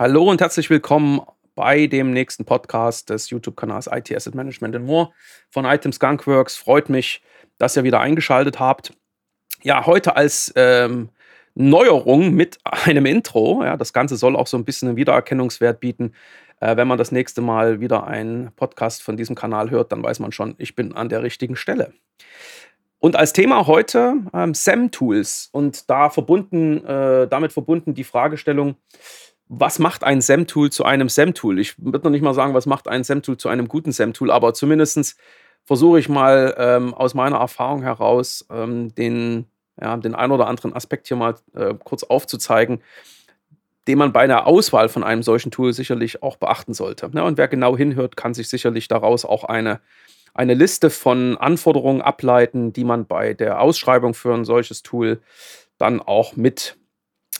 [0.00, 1.20] Hallo und herzlich willkommen
[1.54, 5.10] bei dem nächsten Podcast des YouTube-Kanals IT Asset Management and More
[5.50, 6.56] von Item Skunkworks.
[6.56, 7.20] Freut mich,
[7.58, 8.94] dass ihr wieder eingeschaltet habt.
[9.62, 11.10] Ja, heute als ähm,
[11.54, 13.62] Neuerung mit einem Intro.
[13.62, 16.14] Ja, das Ganze soll auch so ein bisschen einen Wiedererkennungswert bieten.
[16.60, 20.18] Äh, wenn man das nächste Mal wieder einen Podcast von diesem Kanal hört, dann weiß
[20.20, 21.92] man schon, ich bin an der richtigen Stelle.
[23.00, 28.76] Und als Thema heute ähm, SEM-Tools und da verbunden, äh, damit verbunden die Fragestellung,
[29.52, 31.58] was macht ein SEM-Tool zu einem SEM-Tool?
[31.58, 34.54] Ich würde noch nicht mal sagen, was macht ein SEM-Tool zu einem guten SEM-Tool, aber
[34.54, 35.16] zumindest
[35.64, 39.46] versuche ich mal ähm, aus meiner Erfahrung heraus ähm, den,
[39.80, 42.80] ja, den ein oder anderen Aspekt hier mal äh, kurz aufzuzeigen,
[43.88, 47.10] den man bei einer Auswahl von einem solchen Tool sicherlich auch beachten sollte.
[47.12, 49.80] Ja, und wer genau hinhört, kann sich sicherlich daraus auch eine,
[50.32, 55.20] eine Liste von Anforderungen ableiten, die man bei der Ausschreibung für ein solches Tool
[55.76, 56.76] dann auch mit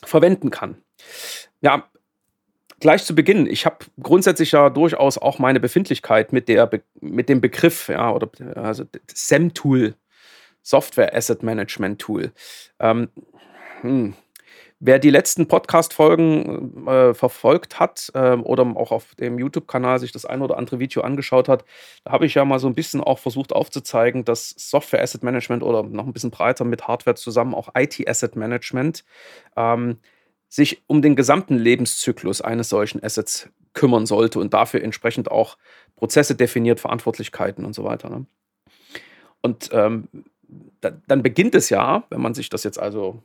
[0.03, 0.83] verwenden kann.
[1.61, 1.85] Ja,
[2.81, 6.69] gleich zu Beginn, ich habe grundsätzlich ja durchaus auch meine Befindlichkeit mit, der
[7.01, 9.95] mit dem Begriff, ja, oder also SEM-Tool,
[10.63, 12.33] Software Asset Management Tool.
[12.81, 13.09] Ähm,
[13.83, 14.15] hm.
[14.83, 20.25] Wer die letzten Podcast-Folgen äh, verfolgt hat äh, oder auch auf dem YouTube-Kanal sich das
[20.25, 21.67] ein oder andere Video angeschaut hat,
[22.05, 25.63] da habe ich ja mal so ein bisschen auch versucht aufzuzeigen, dass Software Asset Management
[25.63, 29.05] oder noch ein bisschen breiter mit Hardware zusammen auch IT Asset Management
[29.55, 29.99] ähm,
[30.51, 35.57] sich um den gesamten Lebenszyklus eines solchen Assets kümmern sollte und dafür entsprechend auch
[35.95, 38.11] Prozesse definiert, Verantwortlichkeiten und so weiter.
[38.11, 38.27] Ne?
[39.41, 40.09] Und ähm,
[40.81, 43.23] da, dann beginnt es ja, wenn man sich das jetzt also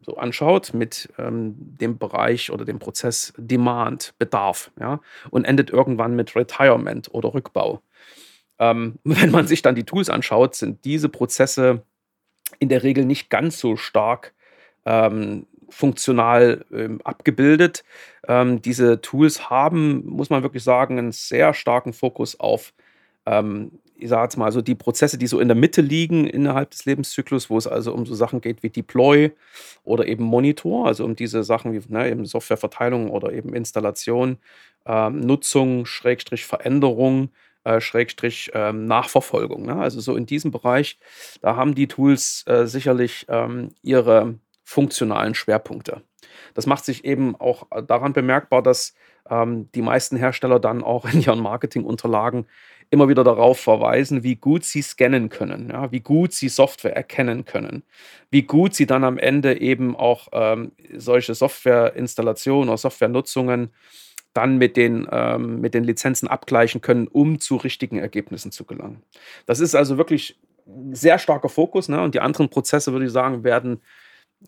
[0.00, 6.16] so anschaut, mit ähm, dem Bereich oder dem Prozess Demand, Bedarf, ja, und endet irgendwann
[6.16, 7.82] mit Retirement oder Rückbau.
[8.58, 11.82] Ähm, wenn man sich dann die Tools anschaut, sind diese Prozesse
[12.58, 14.32] in der Regel nicht ganz so stark
[14.84, 17.84] ähm, funktional ähm, abgebildet.
[18.28, 22.72] Ähm, diese Tools haben, muss man wirklich sagen, einen sehr starken Fokus auf,
[23.26, 26.70] ähm, ich sage jetzt mal, so die Prozesse, die so in der Mitte liegen innerhalb
[26.70, 29.30] des Lebenszyklus, wo es also um so Sachen geht wie Deploy
[29.84, 34.38] oder eben Monitor, also um diese Sachen wie ne, eben Softwareverteilung oder eben Installation,
[34.86, 37.30] ähm, Nutzung, Schrägstrich Veränderung,
[37.64, 39.66] äh, Schrägstrich ähm, Nachverfolgung.
[39.66, 39.76] Ne?
[39.76, 40.98] Also so in diesem Bereich,
[41.40, 46.02] da haben die Tools äh, sicherlich ähm, ihre funktionalen Schwerpunkte.
[46.54, 48.94] Das macht sich eben auch daran bemerkbar, dass
[49.28, 52.46] ähm, die meisten Hersteller dann auch in ihren Marketingunterlagen
[52.90, 57.46] immer wieder darauf verweisen, wie gut sie scannen können, ja, wie gut sie Software erkennen
[57.46, 57.84] können,
[58.30, 63.70] wie gut sie dann am Ende eben auch ähm, solche Softwareinstallationen oder Softwarenutzungen
[64.34, 69.02] dann mit den, ähm, mit den Lizenzen abgleichen können, um zu richtigen Ergebnissen zu gelangen.
[69.46, 71.88] Das ist also wirklich ein sehr starker Fokus.
[71.88, 72.02] Ne?
[72.02, 73.80] Und die anderen Prozesse, würde ich sagen, werden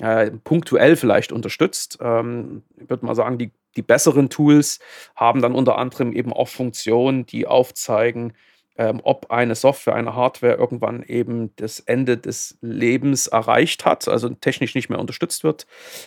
[0.00, 1.98] äh, punktuell vielleicht unterstützt.
[2.00, 4.80] Ähm, ich würde mal sagen, die, die besseren Tools
[5.14, 8.32] haben dann unter anderem eben auch Funktionen, die aufzeigen,
[8.76, 14.28] ähm, ob eine Software, eine Hardware irgendwann eben das Ende des Lebens erreicht hat, also
[14.30, 15.66] technisch nicht mehr unterstützt wird,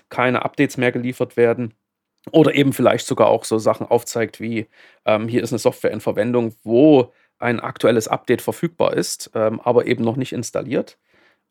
[0.09, 1.73] keine Updates mehr geliefert werden.
[2.31, 4.67] Oder eben vielleicht sogar auch so Sachen aufzeigt wie,
[5.05, 9.85] ähm, hier ist eine Software in Verwendung, wo ein aktuelles Update verfügbar ist, ähm, aber
[9.85, 10.97] eben noch nicht installiert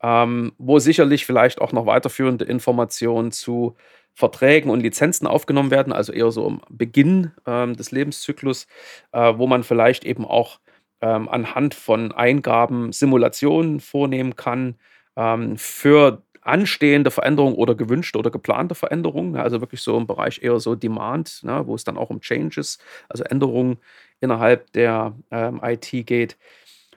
[0.02, 3.76] ähm, wo sicherlich vielleicht auch noch weiterführende Informationen zu
[4.14, 8.66] Verträgen und Lizenzen aufgenommen werden, also eher so am Beginn ähm, des Lebenszyklus,
[9.12, 10.58] äh, wo man vielleicht eben auch
[11.02, 14.76] ähm, anhand von Eingaben Simulationen vornehmen kann
[15.16, 20.60] ähm, für anstehende Veränderungen oder gewünschte oder geplante Veränderungen, also wirklich so im Bereich eher
[20.60, 23.78] so Demand, ne, wo es dann auch um Changes, also Änderungen
[24.20, 26.38] innerhalb der ähm, IT geht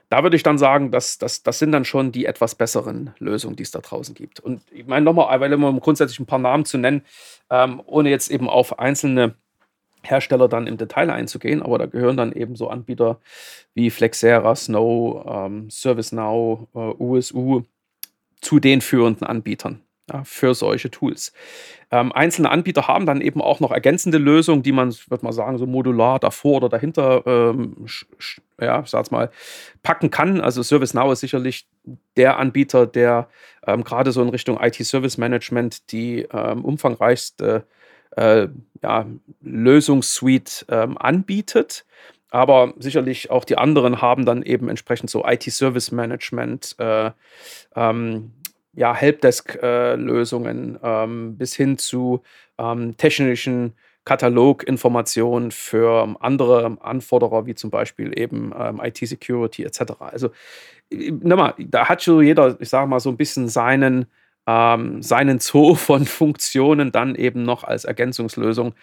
[0.10, 3.56] da würde ich dann sagen, dass, dass, das sind dann schon die etwas besseren Lösungen,
[3.56, 4.40] die es da draußen gibt.
[4.40, 7.04] Und ich meine nochmal, weil immer grundsätzlich ein paar Namen zu nennen,
[7.50, 9.36] ähm, ohne jetzt eben auf einzelne
[10.02, 13.20] Hersteller dann im Detail einzugehen, aber da gehören dann eben so Anbieter
[13.74, 17.64] wie Flexera, Snow, ähm, ServiceNow, äh, USU
[18.42, 21.34] zu den führenden Anbietern ja, für solche Tools.
[21.92, 25.58] Ähm, einzelne Anbieter haben dann eben auch noch ergänzende Lösungen, die man, würde man sagen,
[25.58, 27.86] so modular davor oder dahinter, ähm,
[28.60, 29.32] ja, ich sag's mal,
[29.82, 30.42] packen kann.
[30.42, 31.68] Also ServiceNow ist sicherlich
[32.16, 33.28] der Anbieter, der
[33.66, 37.66] ähm, gerade so in Richtung IT-Service Management die ähm, umfangreichste
[38.16, 38.48] äh,
[38.84, 39.06] ja,
[39.42, 41.86] Lösungssuite ähm, anbietet.
[42.32, 47.12] Aber sicherlich auch die anderen haben dann eben entsprechend so IT-Service Management, äh,
[47.76, 48.34] ähm,
[48.74, 52.22] ja, Helpdesk-Lösungen ähm, bis hin zu
[52.58, 53.74] ähm, technischen
[54.06, 59.82] Kataloginformationen für andere Anforderer, wie zum Beispiel eben ähm, IT-Security etc.
[60.00, 60.32] Also,
[60.92, 64.08] nochmal, da hat schon jeder, ich sage mal, so ein bisschen seinen
[64.48, 68.74] ähm, seinen Zoo von Funktionen dann eben noch als Ergänzungslösung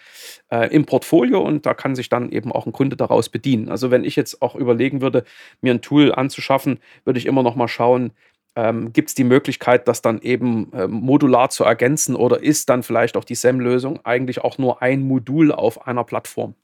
[0.49, 3.69] äh, im Portfolio und da kann sich dann eben auch ein Kunde daraus bedienen.
[3.69, 5.25] Also wenn ich jetzt auch überlegen würde,
[5.61, 8.11] mir ein Tool anzuschaffen, würde ich immer noch mal schauen,
[8.57, 12.81] ähm, gibt es die Möglichkeit, das dann eben äh, modular zu ergänzen oder ist dann
[12.81, 16.55] vielleicht auch die SEM-Lösung eigentlich auch nur ein Modul auf einer Plattform?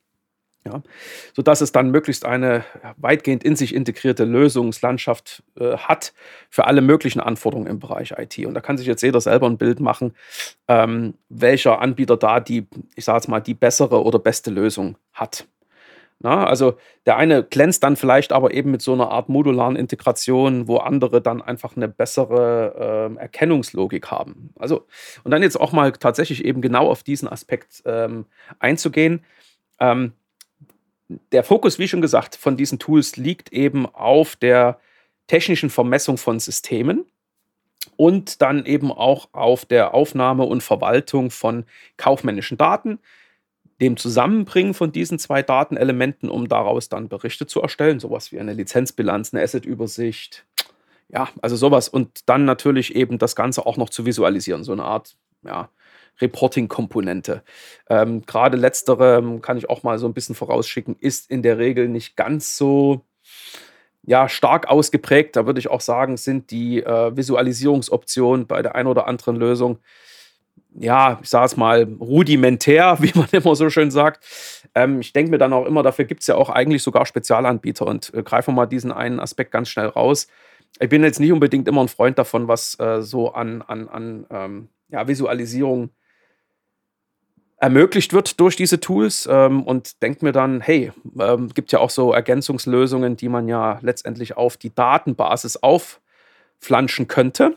[0.65, 0.81] Ja,
[1.33, 2.63] sodass es dann möglichst eine
[2.95, 6.13] weitgehend in sich integrierte Lösungslandschaft äh, hat
[6.49, 8.39] für alle möglichen Anforderungen im Bereich IT.
[8.45, 10.15] Und da kann sich jetzt jeder selber ein Bild machen,
[10.69, 15.45] ähm, welcher Anbieter da die, ich sage jetzt mal, die bessere oder beste Lösung hat.
[16.23, 20.69] Na, also der eine glänzt dann vielleicht aber eben mit so einer Art modularen Integration,
[20.69, 24.53] wo andere dann einfach eine bessere äh, Erkennungslogik haben.
[24.57, 24.87] Also,
[25.25, 28.25] und dann jetzt auch mal tatsächlich eben genau auf diesen Aspekt ähm,
[28.57, 29.25] einzugehen.
[29.81, 30.13] Ähm,
[31.33, 34.79] der Fokus, wie schon gesagt, von diesen Tools liegt eben auf der
[35.27, 37.05] technischen Vermessung von Systemen
[37.97, 41.65] und dann eben auch auf der Aufnahme und Verwaltung von
[41.97, 42.99] kaufmännischen Daten,
[43.83, 48.53] dem Zusammenbringen von diesen zwei Datenelementen, um daraus dann Berichte zu erstellen, sowas wie eine
[48.53, 50.45] Lizenzbilanz, eine Assetübersicht,
[51.09, 54.85] ja, also sowas und dann natürlich eben das Ganze auch noch zu visualisieren, so eine
[54.85, 55.69] Art, ja,
[56.21, 57.43] Reporting-Komponente.
[57.89, 61.57] Ähm, Gerade letztere ähm, kann ich auch mal so ein bisschen vorausschicken, ist in der
[61.57, 63.01] Regel nicht ganz so
[64.03, 65.35] ja, stark ausgeprägt.
[65.35, 69.79] Da würde ich auch sagen, sind die äh, Visualisierungsoptionen bei der einen oder anderen Lösung,
[70.79, 74.25] ja, ich sage es mal, rudimentär, wie man immer so schön sagt.
[74.75, 77.85] Ähm, ich denke mir dann auch immer, dafür gibt es ja auch eigentlich sogar Spezialanbieter
[77.85, 80.27] und äh, greifen mal diesen einen Aspekt ganz schnell raus.
[80.79, 84.25] Ich bin jetzt nicht unbedingt immer ein Freund davon, was äh, so an, an, an
[84.31, 85.91] ähm, ja, Visualisierung
[87.57, 91.89] ermöglicht wird durch diese Tools ähm, und denkt mir dann, hey, ähm, gibt ja auch
[91.89, 97.55] so Ergänzungslösungen, die man ja letztendlich auf die Datenbasis aufflanschen könnte.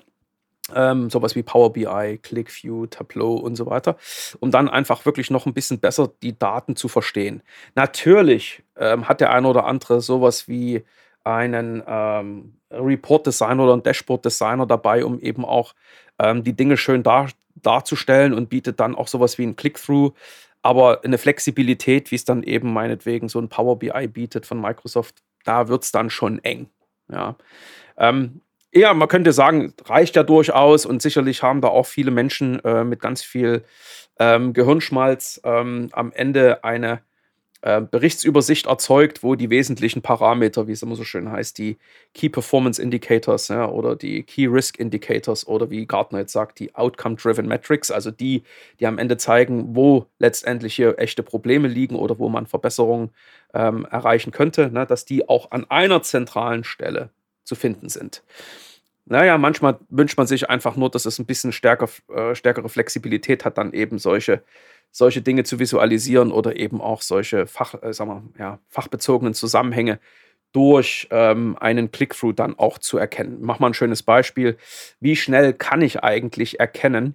[0.74, 3.96] Ähm, sowas wie Power BI, ClickView, Tableau und so weiter,
[4.40, 7.42] um dann einfach wirklich noch ein bisschen besser die Daten zu verstehen.
[7.76, 10.84] Natürlich ähm, hat der eine oder andere sowas wie
[11.22, 15.74] einen ähm, Report-Designer oder einen Dashboard-Designer dabei, um eben auch
[16.18, 17.28] ähm, die Dinge schön dar
[17.62, 20.12] darzustellen und bietet dann auch sowas wie ein Click-Through,
[20.62, 25.22] aber eine Flexibilität, wie es dann eben meinetwegen so ein Power BI bietet von Microsoft,
[25.44, 26.68] da wird es dann schon eng.
[27.10, 27.36] Ja.
[27.96, 28.40] Ähm,
[28.72, 32.84] eher, man könnte sagen, reicht ja durchaus und sicherlich haben da auch viele Menschen äh,
[32.84, 33.64] mit ganz viel
[34.18, 37.02] ähm, Gehirnschmalz ähm, am Ende eine
[37.62, 41.78] äh, Berichtsübersicht erzeugt, wo die wesentlichen Parameter, wie es immer so schön heißt, die
[42.14, 46.74] Key Performance Indicators ja, oder die Key Risk Indicators oder wie Gartner jetzt sagt, die
[46.74, 48.42] Outcome-Driven Metrics, also die,
[48.78, 53.10] die am Ende zeigen, wo letztendlich hier echte Probleme liegen oder wo man Verbesserungen
[53.54, 57.10] ähm, erreichen könnte, ne, dass die auch an einer zentralen Stelle
[57.46, 58.22] zu finden sind.
[59.06, 63.44] Naja, manchmal wünscht man sich einfach nur, dass es ein bisschen stärker, äh, stärkere Flexibilität
[63.44, 64.42] hat, dann eben solche
[64.96, 70.00] solche Dinge zu visualisieren oder eben auch solche Fach, äh, wir, ja, fachbezogenen Zusammenhänge
[70.52, 73.38] durch ähm, einen Click-Through dann auch zu erkennen.
[73.42, 74.56] Mach mal ein schönes Beispiel.
[75.00, 77.14] Wie schnell kann ich eigentlich erkennen,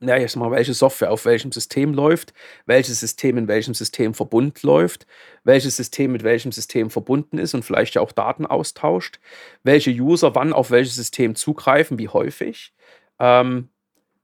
[0.00, 2.34] ja, jetzt mal, welche Software auf welchem System läuft,
[2.66, 5.06] welches System in welchem System verbunden läuft,
[5.44, 9.20] welches System mit welchem System verbunden ist und vielleicht ja auch Daten austauscht,
[9.62, 12.74] welche User wann auf welches System zugreifen, wie häufig.
[13.18, 13.68] Ähm,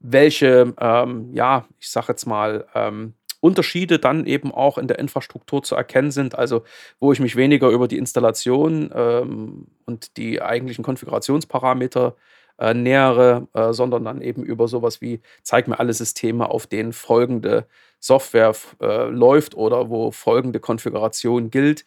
[0.01, 5.63] welche, ähm, ja, ich sage jetzt mal, ähm, Unterschiede dann eben auch in der Infrastruktur
[5.63, 6.35] zu erkennen sind.
[6.35, 6.65] Also
[7.01, 12.36] wo ich mich weniger über die Installation ähm, und die eigentlichen Konfigurationsparameter äh,
[12.75, 17.67] nähere, äh, sondern dann eben über sowas wie, zeig mir alle Systeme, auf denen folgende
[18.01, 21.85] Software äh, läuft oder wo folgende Konfiguration gilt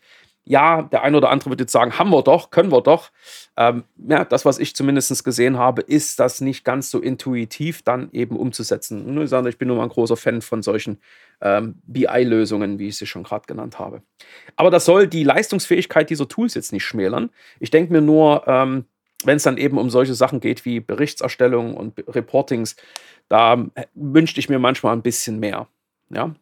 [0.50, 3.12] ja, der eine oder andere wird jetzt sagen, haben wir doch, können wir doch.
[3.56, 8.10] Ähm, ja, das, was ich zumindest gesehen habe, ist das nicht ganz so intuitiv dann
[8.14, 9.22] eben umzusetzen.
[9.22, 10.98] Ich, sage, ich bin nur mal ein großer Fan von solchen
[11.42, 14.02] ähm, BI-Lösungen, wie ich sie schon gerade genannt habe.
[14.56, 17.30] Aber das soll die Leistungsfähigkeit dieser Tools jetzt nicht schmälern.
[17.60, 18.86] Ich denke mir nur, ähm,
[19.24, 22.76] wenn es dann eben um solche Sachen geht wie Berichtserstellung und Reportings,
[23.28, 25.68] da äh, wünschte ich mir manchmal ein bisschen mehr.
[26.10, 26.34] Ja,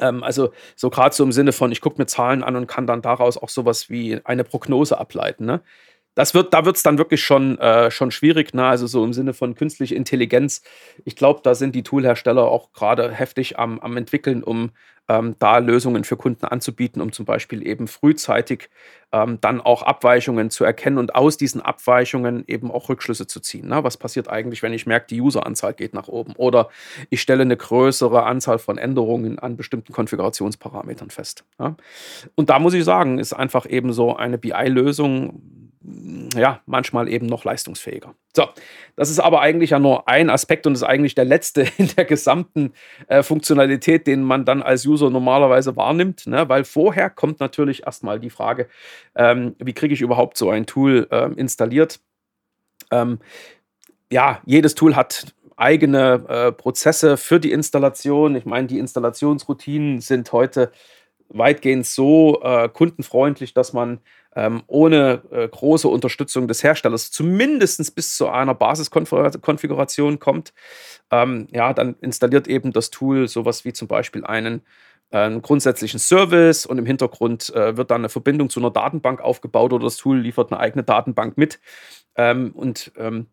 [0.00, 2.86] ähm, also so gerade so im Sinne von, ich gucke mir Zahlen an und kann
[2.86, 5.46] dann daraus auch sowas wie eine Prognose ableiten.
[5.46, 5.62] Ne?
[6.14, 8.66] Das wird, da wird es dann wirklich schon, äh, schon schwierig, ne?
[8.66, 10.62] also so im Sinne von künstliche Intelligenz.
[11.04, 14.70] Ich glaube, da sind die Toolhersteller auch gerade heftig am, am entwickeln, um
[15.08, 18.68] ähm, da Lösungen für Kunden anzubieten, um zum Beispiel eben frühzeitig
[19.12, 23.68] ähm, dann auch Abweichungen zu erkennen und aus diesen Abweichungen eben auch Rückschlüsse zu ziehen.
[23.68, 23.84] Ne?
[23.84, 26.68] Was passiert eigentlich, wenn ich merke, die Useranzahl geht nach oben oder
[27.10, 31.44] ich stelle eine größere Anzahl von Änderungen an bestimmten Konfigurationsparametern fest.
[31.58, 31.76] Ja?
[32.34, 35.65] Und da muss ich sagen, ist einfach eben so eine BI-Lösung
[36.36, 38.14] ja, manchmal eben noch leistungsfähiger.
[38.34, 38.48] So,
[38.96, 42.04] das ist aber eigentlich ja nur ein Aspekt und ist eigentlich der letzte in der
[42.04, 42.72] gesamten
[43.08, 46.48] äh, Funktionalität, den man dann als User normalerweise wahrnimmt, ne?
[46.48, 48.68] weil vorher kommt natürlich erstmal die Frage,
[49.14, 52.00] ähm, wie kriege ich überhaupt so ein Tool ähm, installiert?
[52.90, 53.18] Ähm,
[54.10, 58.36] ja, jedes Tool hat eigene äh, Prozesse für die Installation.
[58.36, 60.70] Ich meine, die Installationsroutinen sind heute
[61.28, 64.00] weitgehend so äh, kundenfreundlich, dass man
[64.34, 70.52] ähm, ohne äh, große Unterstützung des Herstellers zumindest bis zu einer Basiskonfiguration kommt.
[71.10, 74.62] Ähm, ja, dann installiert eben das Tool sowas wie zum Beispiel einen
[75.10, 79.72] einen grundsätzlichen Service und im Hintergrund äh, wird dann eine Verbindung zu einer Datenbank aufgebaut
[79.72, 81.60] oder das Tool liefert eine eigene Datenbank mit.
[82.16, 83.28] Ähm, und ähm,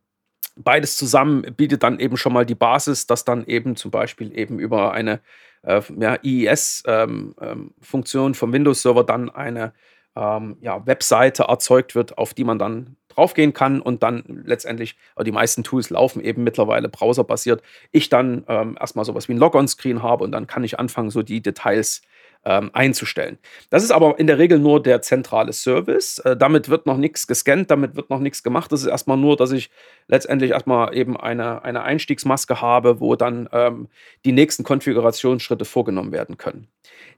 [0.55, 4.59] beides zusammen bietet dann eben schon mal die Basis, dass dann eben zum Beispiel eben
[4.59, 5.19] über eine
[5.63, 9.73] äh, ja, IIS-Funktion ähm, ähm vom Windows-Server dann eine
[10.15, 15.31] ähm, ja, Webseite erzeugt wird, auf die man dann draufgehen kann und dann letztendlich, die
[15.31, 20.23] meisten Tools laufen eben mittlerweile browserbasiert, ich dann ähm, erstmal sowas wie ein Logon-Screen habe
[20.23, 22.01] und dann kann ich anfangen, so die Details
[22.45, 23.37] ähm, einzustellen.
[23.69, 26.19] Das ist aber in der Regel nur der zentrale Service.
[26.19, 28.71] Äh, damit wird noch nichts gescannt, damit wird noch nichts gemacht.
[28.71, 29.69] Das ist erstmal nur, dass ich
[30.07, 33.87] letztendlich erstmal eben eine, eine Einstiegsmaske habe, wo dann ähm,
[34.25, 36.67] die nächsten Konfigurationsschritte vorgenommen werden können.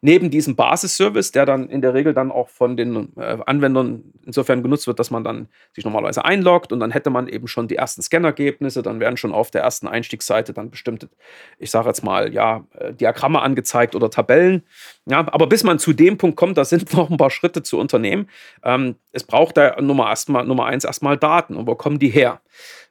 [0.01, 4.61] Neben diesem Basisservice, der dann in der Regel dann auch von den äh, Anwendern insofern
[4.61, 7.77] genutzt wird, dass man dann sich normalerweise einloggt und dann hätte man eben schon die
[7.77, 11.09] ersten Scannergebnisse, dann werden schon auf der ersten Einstiegsseite dann bestimmte,
[11.57, 14.63] ich sage jetzt mal, ja, äh, Diagramme angezeigt oder Tabellen.
[15.07, 17.79] Ja, aber bis man zu dem Punkt kommt, da sind noch ein paar Schritte zu
[17.79, 18.29] unternehmen.
[18.63, 21.55] Ähm, es braucht da Nummer, erstmal, Nummer eins erstmal Daten.
[21.55, 22.41] Und wo kommen die her?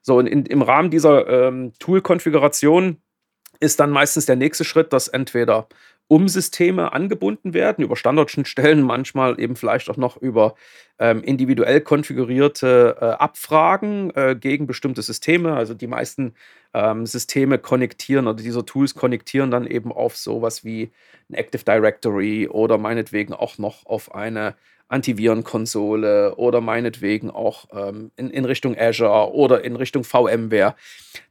[0.03, 2.99] So, und in, im Rahmen dieser ähm, Tool-Konfiguration
[3.61, 5.69] ist dann meistens der nächste Schritt, dass entweder
[6.09, 10.55] Umsysteme angebunden werden, über Standardschnittstellen, manchmal eben vielleicht auch noch über
[10.99, 15.55] ähm, individuell konfigurierte äh, Abfragen äh, gegen bestimmte Systeme.
[15.55, 16.35] Also die meisten
[16.75, 20.93] ähm, Systeme konnektieren oder diese Tools konnektieren dann eben auf sowas wie
[21.31, 24.55] ein Active Directory oder meinetwegen auch noch auf eine
[24.95, 30.77] Antivirenkonsole oder meinetwegen auch ähm, in, in Richtung Azure oder in Richtung VMware.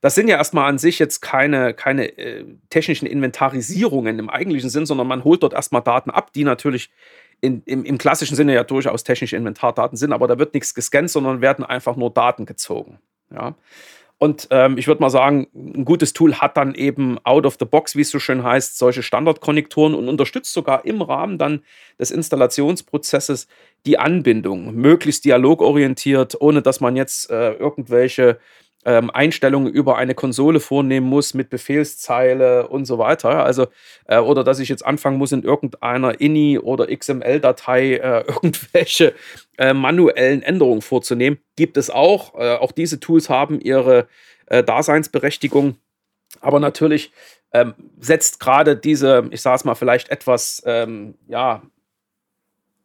[0.02, 4.86] Das sind ja erstmal an sich jetzt keine, keine äh, technischen Inventarisierungen im eigentlichen Sinn,
[4.86, 6.92] sondern man holt dort erstmal Daten ab, die natürlich
[7.40, 11.10] in, im, im klassischen Sinne ja durchaus technische Inventardaten sind, aber da wird nichts gescannt,
[11.10, 13.00] sondern werden einfach nur Daten gezogen.
[13.32, 13.56] Ja.
[14.24, 17.66] Und ähm, ich würde mal sagen, ein gutes Tool hat dann eben out of the
[17.66, 21.62] box, wie es so schön heißt, solche Standardkonnektoren und unterstützt sogar im Rahmen dann
[22.00, 23.48] des Installationsprozesses
[23.86, 28.40] die Anbindung, möglichst dialogorientiert, ohne dass man jetzt äh, irgendwelche
[28.86, 33.44] ähm, Einstellungen über eine Konsole vornehmen muss mit Befehlszeile und so weiter.
[33.44, 33.68] Also,
[34.06, 39.14] äh, oder dass ich jetzt anfangen muss, in irgendeiner INI oder XML-Datei äh, irgendwelche
[39.58, 41.40] äh, manuellen Änderungen vorzunehmen.
[41.56, 42.36] Gibt es auch.
[42.36, 44.08] Äh, auch diese Tools haben ihre
[44.48, 45.78] äh, Daseinsberechtigung.
[46.42, 47.12] Aber natürlich
[47.54, 51.62] ähm, setzt gerade diese, ich sage es mal, vielleicht etwas, ähm, ja,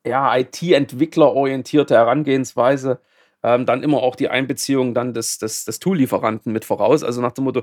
[0.07, 3.01] ja, IT-Entwickler-orientierte Herangehensweise
[3.43, 7.03] ähm, dann immer auch die Einbeziehung dann des, des, des Tool-Lieferanten mit voraus.
[7.03, 7.63] Also nach dem Motto,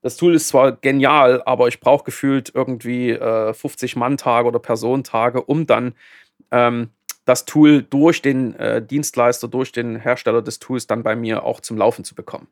[0.00, 5.42] das Tool ist zwar genial, aber ich brauche gefühlt irgendwie äh, 50 Mann-Tage oder Personentage,
[5.42, 5.94] um dann
[6.50, 6.90] ähm,
[7.24, 11.60] das Tool durch den äh, Dienstleister, durch den Hersteller des Tools dann bei mir auch
[11.60, 12.48] zum Laufen zu bekommen.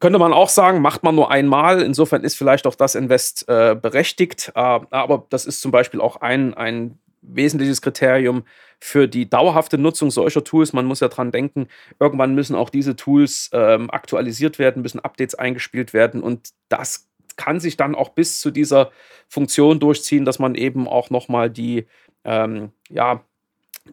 [0.00, 1.82] Könnte man auch sagen, macht man nur einmal.
[1.82, 4.50] Insofern ist vielleicht auch das Invest äh, berechtigt.
[4.54, 4.60] Äh,
[4.90, 8.44] aber das ist zum Beispiel auch ein, ein wesentliches Kriterium
[8.78, 10.72] für die dauerhafte Nutzung solcher Tools.
[10.72, 15.34] Man muss ja dran denken, irgendwann müssen auch diese Tools ähm, aktualisiert werden, müssen Updates
[15.34, 18.90] eingespielt werden und das kann sich dann auch bis zu dieser
[19.28, 21.86] Funktion durchziehen, dass man eben auch nochmal die,
[22.24, 23.24] ähm, ja,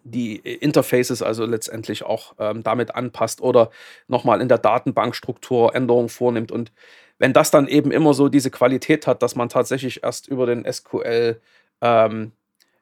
[0.04, 3.70] die Interfaces also letztendlich auch ähm, damit anpasst oder
[4.08, 6.52] nochmal in der Datenbankstruktur Änderungen vornimmt.
[6.52, 6.74] Und
[7.20, 10.72] wenn das dann eben immer so diese Qualität hat, dass man tatsächlich erst über den
[10.72, 11.40] SQL
[11.82, 12.34] ähm,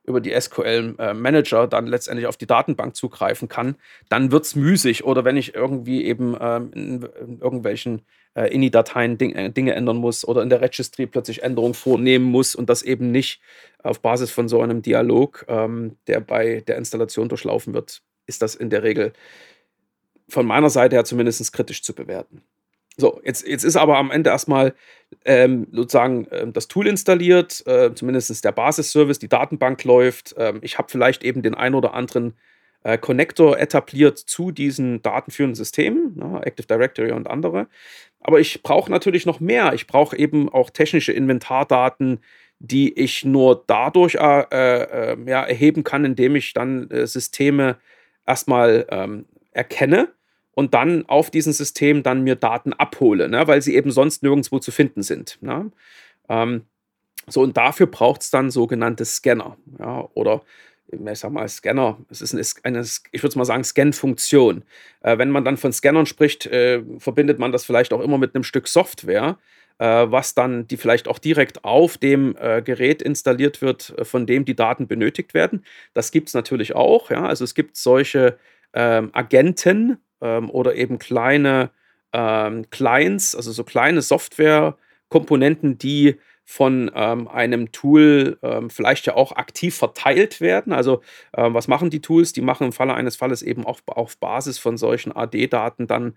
[0.06, 3.76] über die SQL-Manager äh, dann letztendlich auf die Datenbank zugreifen kann,
[4.10, 5.04] dann wird es müßig.
[5.04, 7.02] Oder wenn ich irgendwie eben ähm, in,
[7.42, 8.02] irgendwelchen
[8.36, 12.70] äh, INI-Dateien äh, Dinge ändern muss oder in der Registry plötzlich Änderungen vornehmen muss und
[12.70, 13.42] das eben nicht
[13.84, 18.56] auf Basis von so einem Dialog, ähm, der bei der Installation durchlaufen wird, ist das
[18.56, 19.14] in der Regel
[20.28, 22.42] von meiner Seite her zumindest kritisch zu bewerten.
[22.98, 24.74] So, jetzt, jetzt ist aber am Ende erstmal
[25.26, 30.36] ähm, sozusagen äh, das Tool installiert, äh, zumindest der Basisservice, die Datenbank läuft.
[30.38, 32.36] Ähm, ich habe vielleicht eben den ein oder anderen
[32.84, 37.68] äh, Connector etabliert zu diesen datenführenden Systemen, ne, Active Directory und andere.
[38.22, 39.74] Aber ich brauche natürlich noch mehr.
[39.74, 42.20] Ich brauche eben auch technische Inventardaten,
[42.60, 47.78] die ich nur dadurch äh, äh, ja, erheben kann, indem ich dann äh, Systeme
[48.26, 50.10] erstmal ähm, erkenne
[50.56, 54.58] und dann auf diesem System dann mir Daten abhole, ne, weil sie eben sonst nirgendwo
[54.58, 55.38] zu finden sind.
[55.42, 55.72] Ne?
[56.28, 56.64] Ähm,
[57.28, 60.42] so, und dafür braucht es dann sogenannte Scanner ja, oder
[60.92, 62.44] ich sag mal, Scanner, es ist eine,
[62.78, 64.64] eine ich würde mal sagen, Scan-Funktion.
[65.02, 68.36] Äh, wenn man dann von Scannern spricht, äh, verbindet man das vielleicht auch immer mit
[68.36, 69.38] einem Stück Software,
[69.80, 74.26] äh, was dann die vielleicht auch direkt auf dem äh, Gerät installiert wird, äh, von
[74.28, 75.66] dem die Daten benötigt werden.
[75.94, 77.10] Das gibt es natürlich auch.
[77.10, 77.26] Ja?
[77.26, 78.38] Also es gibt solche
[78.76, 81.72] ähm, Agenten ähm, oder eben kleine
[82.14, 86.18] ähm, Clients, also so kleine Software-Komponenten, die
[86.48, 90.74] von ähm, einem Tool ähm, vielleicht ja auch aktiv verteilt werden.
[90.74, 91.02] Also
[91.36, 92.34] ähm, was machen die Tools?
[92.34, 96.16] Die machen im Falle eines Falles eben auch auf Basis von solchen AD-Daten dann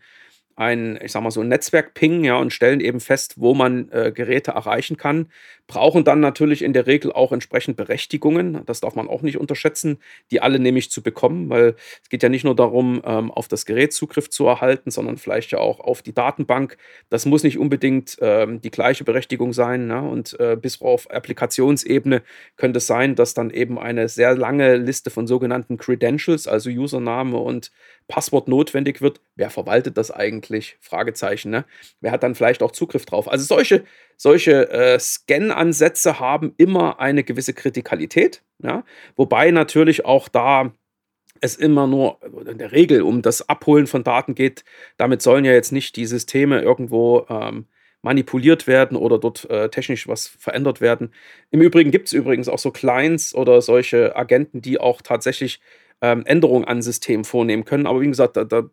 [0.55, 4.13] ein, ich sag mal so ein Netzwerk-Ping, ja, und stellen eben fest, wo man äh,
[4.13, 5.29] Geräte erreichen kann,
[5.69, 9.99] brauchen dann natürlich in der Regel auch entsprechend Berechtigungen, das darf man auch nicht unterschätzen,
[10.31, 13.67] die alle nämlich zu bekommen, weil es geht ja nicht nur darum, ähm, auf das
[13.67, 16.79] Gerät Zugriff zu erhalten, sondern vielleicht ja auch auf die Datenbank.
[17.11, 20.01] Das muss nicht unbedingt ähm, die gleiche Berechtigung sein, ne?
[20.01, 22.23] und äh, bis auf Applikationsebene
[22.57, 27.37] könnte es sein, dass dann eben eine sehr lange Liste von sogenannten Credentials, also Username
[27.37, 27.71] und
[28.09, 29.21] Passwort notwendig wird.
[29.37, 30.79] Wer verwaltet das eigentlich?
[30.81, 31.51] Fragezeichen.
[31.51, 31.67] Ne?
[32.01, 33.29] Wer hat dann vielleicht auch Zugriff drauf?
[33.29, 33.85] Also solche,
[34.19, 38.43] solche äh, Scan-Ansätze haben immer eine gewisse Kritikalität.
[38.63, 38.85] Ja?
[39.17, 40.73] Wobei natürlich auch da
[41.41, 44.65] es immer nur in der Regel um das Abholen von Daten geht.
[44.97, 47.67] Damit sollen ja jetzt nicht die Systeme irgendwo ähm,
[48.03, 51.13] manipuliert werden oder dort äh, technisch was verändert werden.
[51.51, 55.61] Im Übrigen gibt es übrigens auch so Clients oder solche Agenten, die auch tatsächlich
[56.01, 57.87] ähm, Änderungen an System vornehmen können.
[57.87, 58.65] Aber wie gesagt, da, da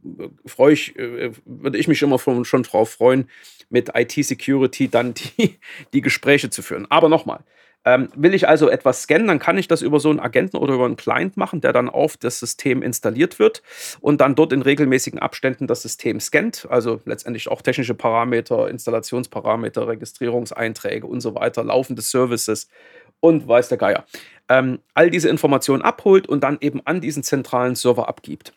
[0.46, 3.30] freue ich, äh, würde ich mich immer von, schon drauf freuen,
[3.70, 5.58] mit IT-Security dann die,
[5.94, 6.86] die Gespräche zu führen.
[6.90, 7.44] Aber nochmal,
[7.88, 10.74] ähm, will ich also etwas scannen, dann kann ich das über so einen Agenten oder
[10.74, 13.62] über einen Client machen, der dann auf das System installiert wird
[14.02, 16.68] und dann dort in regelmäßigen Abständen das System scannt.
[16.70, 22.70] Also letztendlich auch technische Parameter, Installationsparameter, Registrierungseinträge und so weiter, laufende Services
[23.20, 24.06] und weiß der Geier
[24.50, 28.54] ähm, all diese Informationen abholt und dann eben an diesen zentralen Server abgibt.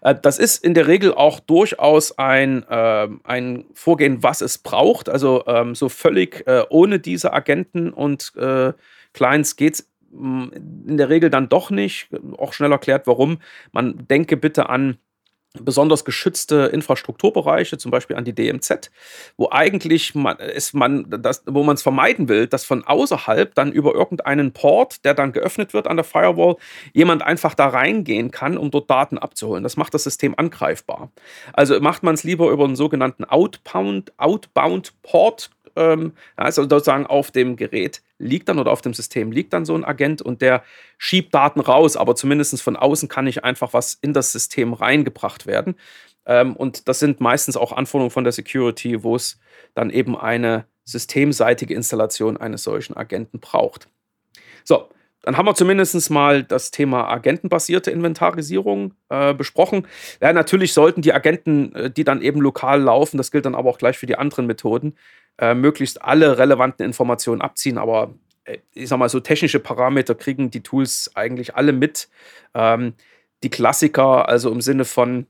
[0.00, 5.08] Äh, das ist in der Regel auch durchaus ein, äh, ein Vorgehen, was es braucht.
[5.08, 8.72] Also ähm, so völlig äh, ohne diese Agenten und äh,
[9.12, 10.44] Clients geht es mm,
[10.88, 12.08] in der Regel dann doch nicht.
[12.38, 13.38] Auch schnell erklärt, warum.
[13.72, 14.98] Man denke bitte an
[15.64, 18.90] besonders geschützte Infrastrukturbereiche, zum Beispiel an die DMZ,
[19.36, 23.72] wo eigentlich man, ist man, das, wo man es vermeiden will, dass von außerhalb dann
[23.72, 26.56] über irgendeinen Port, der dann geöffnet wird an der Firewall,
[26.92, 29.62] jemand einfach da reingehen kann, um dort Daten abzuholen.
[29.62, 31.10] Das macht das System angreifbar.
[31.52, 37.30] Also macht man es lieber über einen sogenannten Outbound, Outbound Port ähm, also sozusagen auf
[37.30, 40.62] dem Gerät liegt dann oder auf dem System liegt dann so ein Agent und der
[40.98, 45.46] schiebt Daten raus, aber zumindest von außen kann nicht einfach was in das System reingebracht
[45.46, 45.76] werden.
[46.24, 49.38] Ähm, und das sind meistens auch Anforderungen von der Security, wo es
[49.74, 53.88] dann eben eine systemseitige Installation eines solchen Agenten braucht.
[54.64, 54.88] So,
[55.26, 59.88] dann haben wir zumindest mal das Thema agentenbasierte Inventarisierung äh, besprochen.
[60.20, 63.68] Ja, natürlich sollten die Agenten, äh, die dann eben lokal laufen, das gilt dann aber
[63.68, 64.96] auch gleich für die anderen Methoden,
[65.38, 67.76] äh, möglichst alle relevanten Informationen abziehen.
[67.76, 72.08] Aber äh, ich sag mal, so technische Parameter kriegen die Tools eigentlich alle mit.
[72.54, 72.94] Ähm,
[73.42, 75.26] die Klassiker, also im Sinne von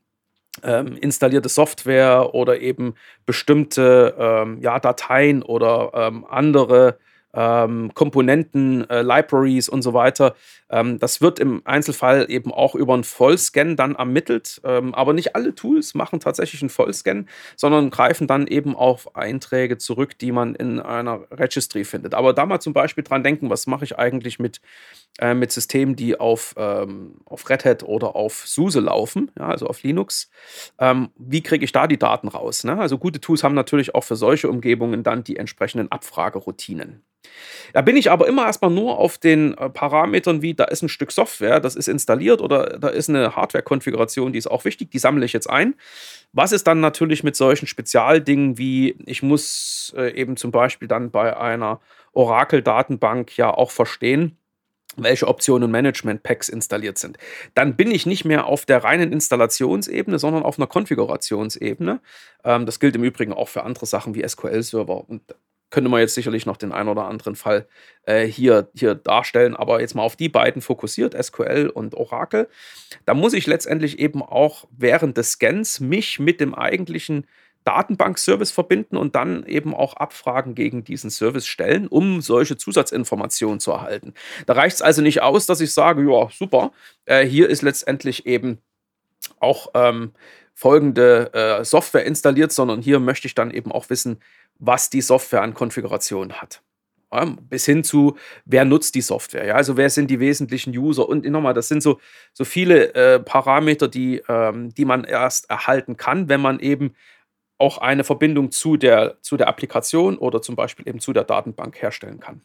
[0.62, 6.98] ähm, installierte Software oder eben bestimmte ähm, ja, Dateien oder ähm, andere
[7.36, 10.34] ähm, Komponenten, äh, Libraries und so weiter.
[10.70, 14.60] Ähm, das wird im Einzelfall eben auch über einen Vollscan dann ermittelt.
[14.64, 19.78] Ähm, aber nicht alle Tools machen tatsächlich einen Vollscan, sondern greifen dann eben auf Einträge
[19.78, 22.14] zurück, die man in einer Registry findet.
[22.14, 24.60] Aber da mal zum Beispiel dran denken, was mache ich eigentlich mit,
[25.18, 29.66] äh, mit Systemen, die auf, ähm, auf Red Hat oder auf SUSE laufen, ja, also
[29.66, 30.30] auf Linux.
[30.78, 32.64] Ähm, wie kriege ich da die Daten raus?
[32.64, 32.78] Ne?
[32.78, 37.02] Also gute Tools haben natürlich auch für solche Umgebungen dann die entsprechenden Abfrageroutinen.
[37.72, 40.88] Da bin ich aber immer erstmal nur auf den äh, Parametern wie, da ist ein
[40.88, 44.98] Stück Software, das ist installiert oder da ist eine Hardware-Konfiguration, die ist auch wichtig, die
[44.98, 45.74] sammle ich jetzt ein.
[46.32, 51.10] Was ist dann natürlich mit solchen Spezialdingen wie, ich muss äh, eben zum Beispiel dann
[51.10, 51.80] bei einer
[52.12, 54.38] Oracle-Datenbank ja auch verstehen,
[54.96, 57.18] welche Optionen und Management-Packs installiert sind.
[57.54, 62.00] Dann bin ich nicht mehr auf der reinen Installationsebene, sondern auf einer Konfigurationsebene.
[62.44, 65.08] Ähm, das gilt im Übrigen auch für andere Sachen wie SQL-Server.
[65.08, 65.22] Und
[65.70, 67.66] könnte man jetzt sicherlich noch den einen oder anderen Fall
[68.04, 72.48] äh, hier, hier darstellen, aber jetzt mal auf die beiden fokussiert, SQL und Oracle.
[73.04, 77.26] Da muss ich letztendlich eben auch während des Scans mich mit dem eigentlichen
[77.64, 83.72] Datenbank-Service verbinden und dann eben auch Abfragen gegen diesen Service stellen, um solche Zusatzinformationen zu
[83.72, 84.14] erhalten.
[84.46, 86.72] Da reicht es also nicht aus, dass ich sage, ja, super,
[87.06, 88.58] äh, hier ist letztendlich eben
[89.40, 90.12] auch ähm,
[90.54, 94.20] folgende äh, Software installiert, sondern hier möchte ich dann eben auch wissen,
[94.58, 96.62] was die Software an Konfiguration hat.
[97.48, 99.46] Bis hin zu, wer nutzt die Software.
[99.46, 99.54] Ja?
[99.54, 101.08] Also wer sind die wesentlichen User?
[101.08, 102.00] Und nochmal, das sind so,
[102.32, 106.94] so viele äh, Parameter, die, ähm, die man erst erhalten kann, wenn man eben
[107.58, 111.80] auch eine Verbindung zu der, zu der Applikation oder zum Beispiel eben zu der Datenbank
[111.80, 112.42] herstellen kann.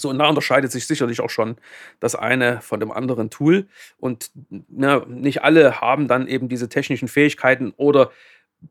[0.00, 1.56] So, und da unterscheidet sich sicherlich auch schon
[1.98, 3.66] das eine von dem anderen Tool.
[3.98, 8.12] Und ne, nicht alle haben dann eben diese technischen Fähigkeiten oder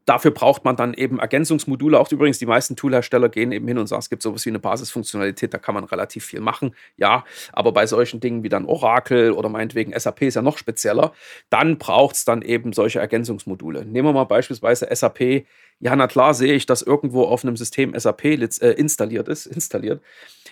[0.05, 1.97] Dafür braucht man dann eben Ergänzungsmodule.
[1.97, 4.59] Auch übrigens, die meisten Toolhersteller gehen eben hin und sagen, es gibt sowas wie eine
[4.59, 6.75] Basisfunktionalität, da kann man relativ viel machen.
[6.97, 7.23] Ja,
[7.53, 11.13] aber bei solchen Dingen wie dann Oracle oder meinetwegen SAP ist ja noch spezieller,
[11.49, 13.85] dann braucht es dann eben solche Ergänzungsmodule.
[13.85, 15.45] Nehmen wir mal beispielsweise SAP.
[15.79, 20.01] Ja, na klar sehe ich, dass irgendwo auf einem System SAP äh, installiert ist, installiert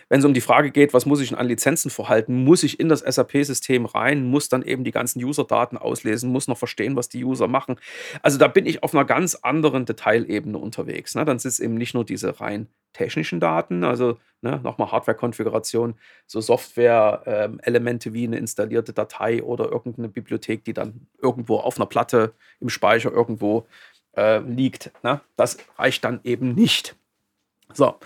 [0.09, 2.89] wenn es um die Frage geht, was muss ich an Lizenzen verhalten, muss ich in
[2.89, 7.23] das SAP-System rein, muss dann eben die ganzen User-Daten auslesen, muss noch verstehen, was die
[7.23, 7.77] User machen.
[8.21, 11.15] Also da bin ich auf einer ganz anderen Detailebene unterwegs.
[11.15, 11.25] Ne?
[11.25, 15.95] Dann sind es eben nicht nur diese rein technischen Daten, also ne, nochmal Hardware-Konfiguration,
[16.27, 21.87] so Software-Elemente ähm, wie eine installierte Datei oder irgendeine Bibliothek, die dann irgendwo auf einer
[21.87, 23.67] Platte im Speicher irgendwo
[24.15, 24.91] äh, liegt.
[25.03, 25.21] Ne?
[25.35, 26.95] Das reicht dann eben nicht.
[27.73, 27.99] So.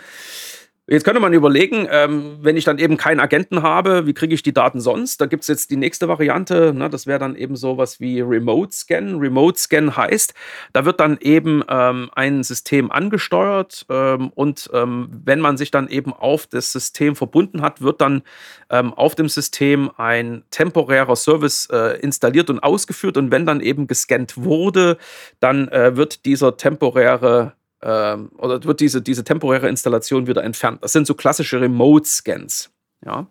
[0.91, 4.41] Jetzt könnte man überlegen, ähm, wenn ich dann eben keinen Agenten habe, wie kriege ich
[4.41, 5.21] die Daten sonst?
[5.21, 6.89] Da gibt es jetzt die nächste Variante, ne?
[6.89, 9.19] das wäre dann eben sowas wie Remote Scan.
[9.19, 10.34] Remote Scan heißt,
[10.73, 15.89] da wird dann eben ähm, ein System angesteuert ähm, und ähm, wenn man sich dann
[15.89, 18.23] eben auf das System verbunden hat, wird dann
[18.71, 23.86] ähm, auf dem System ein temporärer Service äh, installiert und ausgeführt und wenn dann eben
[23.86, 24.97] gescannt wurde,
[25.39, 30.84] dann äh, wird dieser temporäre ähm, oder wird diese, diese temporäre Installation wieder entfernt.
[30.84, 32.72] Das sind so klassische Remote-Scans.
[33.06, 33.28] Ja.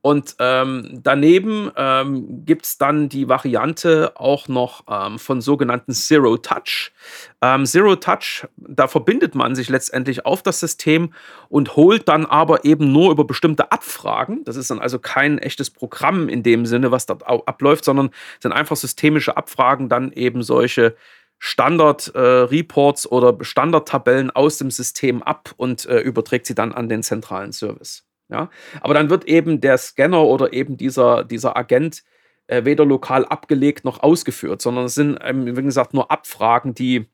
[0.00, 6.36] Und ähm, daneben ähm, gibt es dann die Variante auch noch ähm, von sogenannten Zero
[6.36, 6.92] Touch.
[7.42, 11.12] Ähm, Zero Touch, da verbindet man sich letztendlich auf das System
[11.48, 14.44] und holt dann aber eben nur über bestimmte Abfragen.
[14.44, 18.10] Das ist dann also kein echtes Programm in dem Sinne, was dort abläuft, sondern
[18.40, 20.94] sind einfach systemische Abfragen, dann eben solche
[21.38, 27.02] Standard-Reports äh, oder Standardtabellen aus dem System ab und äh, überträgt sie dann an den
[27.02, 28.04] zentralen Service.
[28.28, 28.50] Ja?
[28.80, 32.02] Aber dann wird eben der Scanner oder eben dieser, dieser Agent
[32.48, 37.06] äh, weder lokal abgelegt noch ausgeführt, sondern es sind, ähm, wie gesagt, nur Abfragen, die,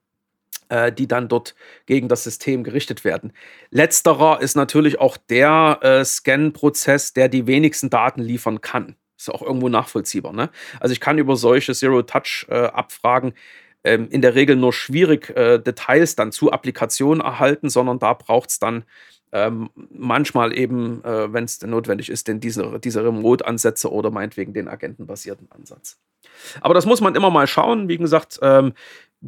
[0.69, 1.55] äh, die dann dort
[1.87, 3.33] gegen das System gerichtet werden.
[3.71, 8.97] Letzterer ist natürlich auch der äh, Scan-Prozess, der die wenigsten Daten liefern kann.
[9.17, 10.33] Ist auch irgendwo nachvollziehbar.
[10.33, 10.51] Ne?
[10.81, 13.35] Also ich kann über solche Zero-Touch-Abfragen äh,
[13.85, 18.51] ähm, in der Regel nur schwierig äh, Details dann zu Applikationen erhalten, sondern da braucht
[18.51, 18.85] es dann
[19.33, 24.69] ähm, manchmal eben, äh, wenn es notwendig ist, den, diese, diese Remote-Ansätze oder meinetwegen den
[24.69, 25.99] agentenbasierten Ansatz.
[26.61, 27.89] Aber das muss man immer mal schauen.
[27.89, 28.75] Wie gesagt, ähm,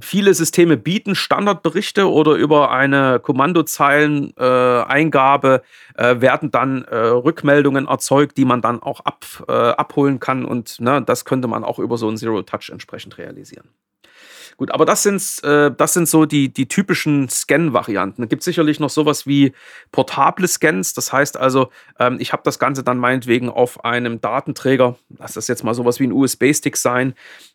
[0.01, 5.63] viele Systeme bieten Standardberichte oder über eine Kommandozeileneingabe
[5.97, 10.45] äh, äh, werden dann äh, Rückmeldungen erzeugt, die man dann auch ab, äh, abholen kann.
[10.45, 13.69] Und ne, das könnte man auch über so ein Zero-Touch entsprechend realisieren.
[14.57, 18.23] Gut, aber das sind, äh, das sind so die, die typischen Scan-Varianten.
[18.23, 19.53] Es gibt sicherlich noch sowas wie
[19.93, 20.95] portable Scans.
[20.95, 25.49] Das heißt also, ähm, ich habe das Ganze dann meinetwegen auf einem Datenträger, lass das
[25.49, 27.15] jetzt mal sowas wie ein USB-Stick sein,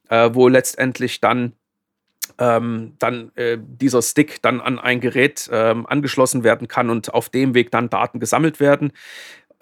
[0.09, 1.53] äh, wo letztendlich dann
[2.37, 7.29] ähm, dann äh, dieser Stick dann an ein Gerät ähm, angeschlossen werden kann und auf
[7.29, 8.93] dem Weg dann Daten gesammelt werden.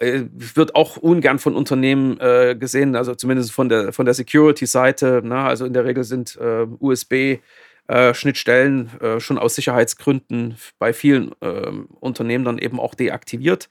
[0.00, 5.20] Äh, wird auch ungern von Unternehmen äh, gesehen, also zumindest von der, von der Security-Seite.
[5.22, 5.36] Ne?
[5.36, 7.40] Also in der Regel sind äh, USB-
[7.86, 13.68] äh, äh, schon aus Sicherheitsgründen bei vielen ähm, Unternehmen dann eben auch deaktiviert.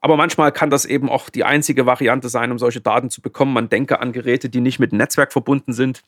[0.00, 3.52] Aber manchmal kann das eben auch die einzige Variante sein, um solche Daten zu bekommen.
[3.52, 6.02] Man denke an Geräte, die nicht mit Netzwerk verbunden sind,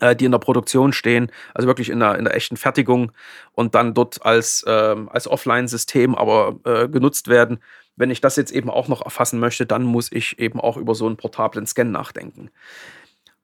[0.00, 3.12] äh, die in der Produktion stehen, also wirklich in der, in der echten Fertigung
[3.52, 7.60] und dann dort als, ähm, als Offline-System aber genutzt werden.
[7.96, 10.94] Wenn ich das jetzt eben auch noch erfassen möchte, dann muss ich eben auch über
[10.94, 12.50] so einen portablen Scan nachdenken.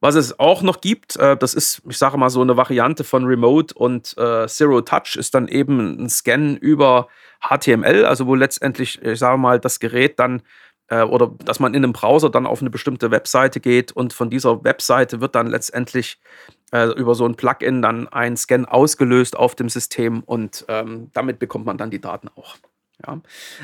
[0.01, 3.25] Was es auch noch gibt, äh, das ist, ich sage mal, so eine Variante von
[3.25, 7.07] Remote und äh, Zero Touch, ist dann eben ein Scan über
[7.41, 10.43] HTML, also wo letztendlich, ich sage mal, das Gerät dann
[10.89, 14.29] äh, oder dass man in einem Browser dann auf eine bestimmte Webseite geht und von
[14.29, 16.19] dieser Webseite wird dann letztendlich
[16.73, 21.39] äh, über so ein Plugin dann ein Scan ausgelöst auf dem System und ähm, damit
[21.39, 22.57] bekommt man dann die Daten auch.
[23.07, 23.21] Ja.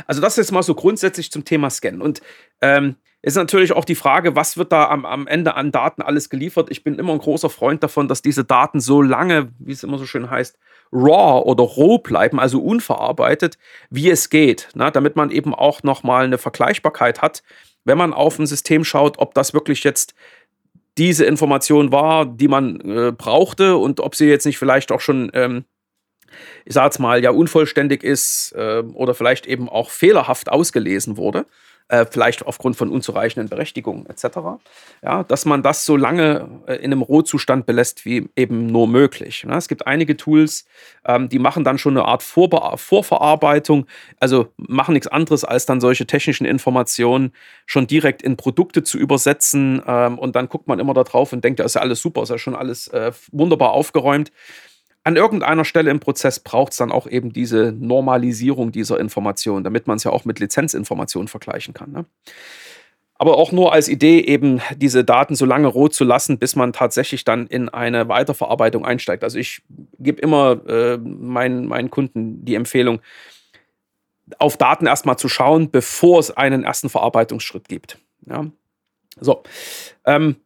[0.07, 2.03] Also das ist mal so grundsätzlich zum Thema Scannen.
[2.03, 2.20] Und
[2.61, 6.31] ähm, ist natürlich auch die Frage, was wird da am, am Ende an Daten alles
[6.31, 6.68] geliefert?
[6.70, 9.98] Ich bin immer ein großer Freund davon, dass diese Daten so lange, wie es immer
[9.98, 10.57] so schön heißt,
[10.92, 13.59] raw oder roh bleiben, also unverarbeitet,
[13.90, 17.42] wie es geht, na, damit man eben auch nochmal eine Vergleichbarkeit hat,
[17.85, 20.14] wenn man auf ein System schaut, ob das wirklich jetzt
[20.96, 25.31] diese Information war, die man äh, brauchte und ob sie jetzt nicht vielleicht auch schon,
[25.35, 25.64] ähm,
[26.64, 31.46] ich sage jetzt mal, ja unvollständig ist äh, oder vielleicht eben auch fehlerhaft ausgelesen wurde
[31.88, 34.38] äh, vielleicht aufgrund von unzureichenden Berechtigungen etc.
[35.03, 39.44] Ja, dass man das so lange äh, in einem Rohzustand belässt wie eben nur möglich.
[39.48, 40.66] Ja, es gibt einige Tools,
[41.05, 43.87] ähm, die machen dann schon eine Art Vorbe Vorverarbeitung,
[44.20, 47.33] also machen nichts anderes, als dann solche technischen Informationen
[47.66, 51.42] schon direkt in Produkte zu übersetzen ähm, und dann guckt man immer da drauf und
[51.42, 54.31] denkt, ja, ist ja alles super, ist ja schon alles äh, wunderbar aufgeräumt
[55.05, 59.87] an irgendeiner Stelle im Prozess braucht es dann auch eben diese Normalisierung dieser Information, damit
[59.87, 61.93] man es ja auch mit Lizenzinformationen vergleichen kann.
[61.93, 62.05] Ne?
[63.15, 66.73] Aber auch nur als Idee, eben diese Daten so lange rot zu lassen, bis man
[66.73, 69.25] tatsächlich dann in eine Weiterverarbeitung einsteigt.
[69.25, 69.63] Also ich
[69.99, 73.01] gebe immer äh, meinen, meinen Kunden die Empfehlung,
[74.39, 77.99] auf Daten erstmal zu schauen, bevor es einen ersten Verarbeitungsschritt gibt.
[78.27, 78.47] Ja?
[79.21, 79.43] So.
[80.05, 80.37] Ähm,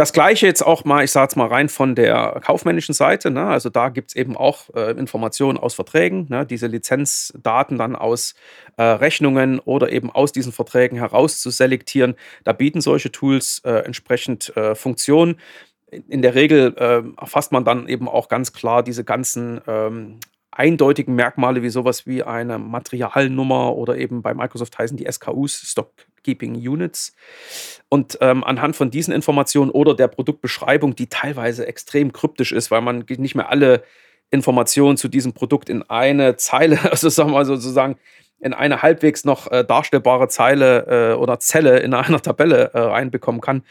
[0.00, 3.30] das gleiche jetzt auch mal, ich sage es mal rein von der kaufmännischen Seite.
[3.30, 3.46] Ne?
[3.46, 6.46] Also da gibt es eben auch äh, Informationen aus Verträgen, ne?
[6.46, 8.34] diese Lizenzdaten dann aus
[8.78, 12.14] äh, Rechnungen oder eben aus diesen Verträgen heraus zu selektieren.
[12.44, 15.36] Da bieten solche Tools äh, entsprechend äh, Funktionen.
[16.08, 20.18] In der Regel äh, erfasst man dann eben auch ganz klar diese ganzen ähm,
[20.60, 25.90] eindeutigen Merkmale wie sowas wie eine Materialnummer oder eben bei Microsoft heißen die SKUs, Stock
[26.22, 27.14] Keeping Units.
[27.88, 32.82] Und ähm, anhand von diesen Informationen oder der Produktbeschreibung, die teilweise extrem kryptisch ist, weil
[32.82, 33.82] man nicht mehr alle
[34.30, 37.96] Informationen zu diesem Produkt in eine Zeile, also sagen wir mal sozusagen
[38.38, 43.40] in eine halbwegs noch äh, darstellbare Zeile äh, oder Zelle in einer Tabelle äh, reinbekommen
[43.40, 43.62] kann.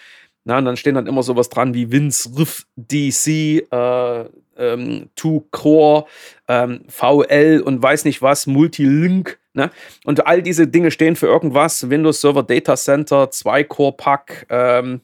[0.46, 4.26] Na, und dann stehen dann immer sowas dran wie Wins, Riff, DC, äh,
[4.58, 6.06] ähm, To Core,
[6.48, 9.40] ähm, VL und weiß nicht was, Multilink.
[9.54, 9.72] Ne?
[10.06, 11.90] Und all diese Dinge stehen für irgendwas.
[11.90, 15.02] Windows Server Data Center, 2-Core-Pack, ähm,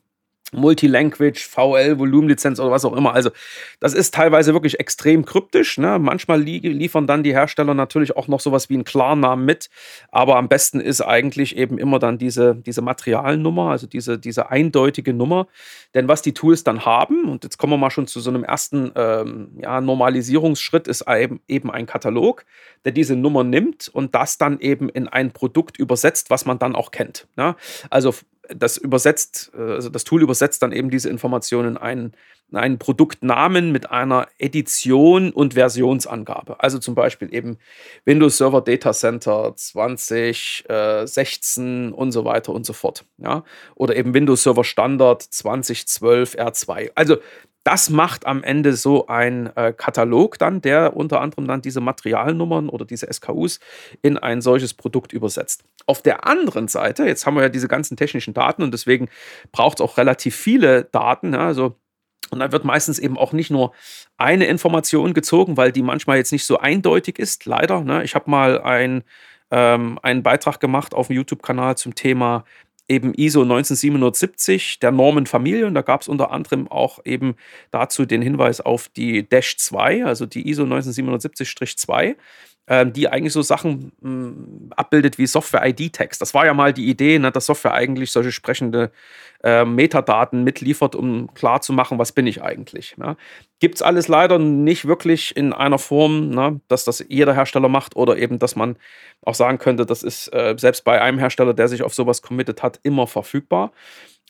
[0.51, 3.13] Multilanguage, VL, Volumenlizenz oder was auch immer.
[3.13, 3.31] Also,
[3.79, 5.77] das ist teilweise wirklich extrem kryptisch.
[5.77, 5.97] Ne?
[5.99, 9.69] Manchmal li liefern dann die Hersteller natürlich auch noch sowas wie einen Klarnamen mit.
[10.11, 15.13] Aber am besten ist eigentlich eben immer dann diese, diese Materialnummer, also diese, diese eindeutige
[15.13, 15.47] Nummer.
[15.93, 18.43] Denn was die Tools dann haben, und jetzt kommen wir mal schon zu so einem
[18.43, 21.05] ersten ähm, ja, Normalisierungsschritt, ist
[21.47, 22.45] eben ein Katalog,
[22.83, 26.75] der diese Nummer nimmt und das dann eben in ein Produkt übersetzt, was man dann
[26.75, 27.27] auch kennt.
[27.35, 27.55] Ne?
[27.89, 28.13] Also
[28.49, 32.13] das übersetzt, äh, also das Tool übersetzt dann eben diese Informationen in einen,
[32.51, 36.61] in einen Produktnamen mit einer Edition und Versionsangabe.
[36.61, 37.57] Also zum Beispiel eben
[38.05, 43.05] Windows Server Data Center 2016 und so weiter und so fort.
[43.17, 43.43] Ja?
[43.75, 46.91] Oder eben Windows Server Standard 2012 R2.
[46.95, 47.17] Also
[47.65, 52.69] das macht am Ende so ein äh, Katalog dann, der unter anderem dann diese Materialnummern
[52.69, 53.59] oder diese SKUs
[54.03, 55.63] in ein solches Produkt übersetzt.
[55.87, 59.09] Auf der anderen Seite, jetzt haben wir ja diese ganzen technischen Daten und deswegen
[59.51, 61.33] braucht es auch relativ viele Daten.
[61.33, 61.75] Ja, also
[62.29, 63.73] und da wird meistens eben auch nicht nur
[64.17, 67.81] eine Information gezogen, weil die manchmal jetzt nicht so eindeutig ist, leider.
[67.81, 68.03] Ne?
[68.03, 69.03] Ich habe mal ein,
[69.49, 72.43] ähm, einen Beitrag gemacht auf dem YouTube-Kanal zum Thema
[72.87, 77.35] eben ISO 19770 der Normenfamilie und da gab es unter anderem auch eben
[77.71, 82.15] dazu den Hinweis auf die Dash 2, also die ISO 19770-2 ähm,
[82.67, 86.19] die eigentlich so Sachen mh, hm, abbildet wie Software-ID-Text.
[86.19, 88.91] Das war ja mal die Idee, ne, dass Software eigentlich solche sprechende
[89.43, 92.97] äh, Metadaten mitliefert, um klarzumachen, was bin ich eigentlich.
[92.97, 93.17] Ne?
[93.59, 97.95] Gibt es alles leider nicht wirklich in einer Form, ne, dass das jeder Hersteller macht
[97.95, 98.77] oder eben, dass man
[99.21, 102.63] auch sagen könnte, das ist äh, selbst bei einem Hersteller, der sich auf sowas committed
[102.63, 103.71] hat, immer verfügbar.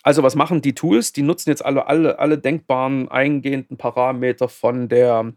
[0.03, 1.13] Also was machen die Tools?
[1.13, 5.33] Die nutzen jetzt alle, alle, alle denkbaren eingehenden Parameter von der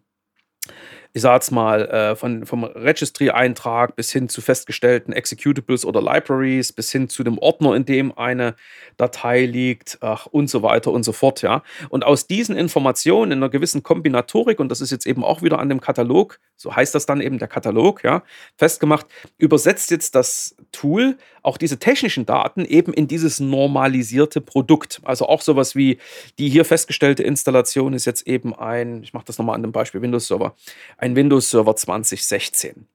[1.12, 6.72] ich sage jetzt mal, äh, von, vom Registry-Eintrag bis hin zu festgestellten Executables oder Libraries,
[6.72, 8.54] bis hin zu dem Ordner, in dem eine
[8.96, 11.42] Datei liegt ach, und so weiter und so fort.
[11.42, 11.62] Ja.
[11.88, 15.58] Und aus diesen Informationen in einer gewissen Kombinatorik, und das ist jetzt eben auch wieder
[15.58, 18.22] an dem Katalog, so heißt das dann eben der Katalog, ja,
[18.56, 19.06] festgemacht,
[19.38, 25.00] übersetzt jetzt das Tool auch diese technischen Daten eben in dieses normalisierte Produkt.
[25.04, 25.98] Also auch sowas wie
[26.38, 30.02] die hier festgestellte Installation ist jetzt eben ein, ich mache das nochmal an dem Beispiel
[30.02, 30.54] Windows Server,
[30.98, 32.86] ein Windows Server 2016.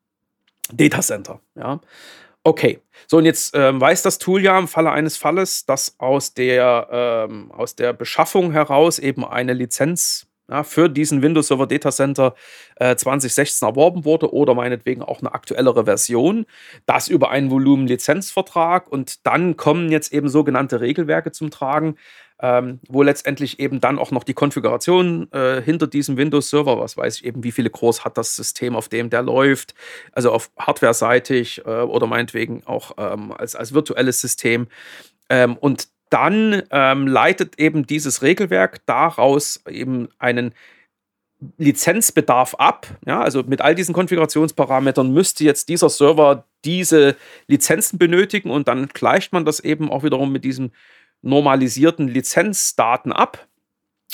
[0.72, 1.80] Data Center, ja.
[2.46, 6.34] Okay, so und jetzt ähm, weiß das Tool ja im Falle eines Falles, dass aus
[6.34, 11.90] der, ähm, aus der Beschaffung heraus eben eine Lizenz ja, für diesen Windows Server Data
[11.90, 12.36] Center
[12.76, 16.46] äh, 2016 erworben wurde oder meinetwegen auch eine aktuellere Version.
[16.86, 21.96] Das über einen Volumen-Lizenzvertrag und dann kommen jetzt eben sogenannte Regelwerke zum Tragen,
[22.42, 27.18] ähm, wo letztendlich eben dann auch noch die Konfiguration äh, hinter diesem Windows-Server, was weiß
[27.18, 29.76] ich eben, wie viele Cores hat das System, auf dem der läuft,
[30.12, 34.68] also auf Hardware-seitig äh, oder meinetwegen auch ähm, als, als virtuelles System.
[35.30, 40.54] Ähm, und dann ähm, leitet eben dieses Regelwerk daraus eben einen
[41.58, 42.88] Lizenzbedarf ab.
[43.06, 47.16] Ja, also mit all diesen Konfigurationsparametern müsste jetzt dieser Server diese
[47.48, 50.72] Lizenzen benötigen und dann gleicht man das eben auch wiederum mit diesen
[51.24, 53.48] normalisierten Lizenzdaten ab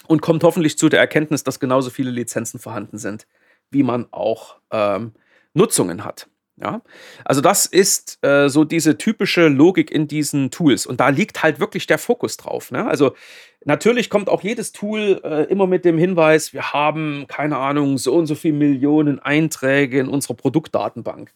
[0.07, 3.27] und kommt hoffentlich zu der Erkenntnis, dass genauso viele Lizenzen vorhanden sind,
[3.71, 5.13] wie man auch ähm,
[5.53, 6.29] Nutzungen hat.
[6.61, 6.81] Ja,
[7.23, 11.61] also das ist äh, so diese typische Logik in diesen Tools und da liegt halt
[11.61, 12.71] wirklich der Fokus drauf.
[12.71, 12.85] Ne?
[12.85, 13.15] Also
[13.63, 18.13] natürlich kommt auch jedes Tool äh, immer mit dem Hinweis, wir haben keine Ahnung so
[18.13, 21.33] und so viele Millionen Einträge in unserer Produktdatenbank.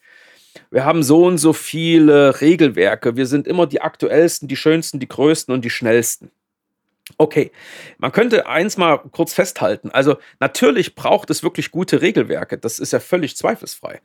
[0.71, 3.15] Wir haben so und so viele Regelwerke.
[3.15, 6.31] Wir sind immer die aktuellsten, die schönsten, die größten und die schnellsten.
[7.17, 7.51] Okay,
[7.97, 9.91] man könnte eins mal kurz festhalten.
[9.91, 12.57] Also natürlich braucht es wirklich gute Regelwerke.
[12.57, 14.01] Das ist ja völlig zweifelsfrei.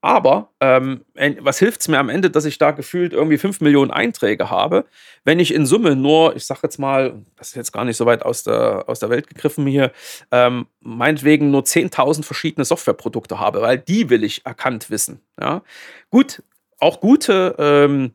[0.00, 1.04] Aber ähm,
[1.40, 4.84] was hilft es mir am Ende, dass ich da gefühlt irgendwie 5 Millionen Einträge habe,
[5.24, 8.06] wenn ich in Summe nur, ich sage jetzt mal, das ist jetzt gar nicht so
[8.06, 9.90] weit aus der, aus der Welt gegriffen hier,
[10.30, 15.22] ähm, meinetwegen nur 10.000 verschiedene Softwareprodukte habe, weil die will ich erkannt wissen.
[15.40, 15.62] Ja?
[16.10, 16.42] Gut,
[16.78, 18.12] auch gute ähm,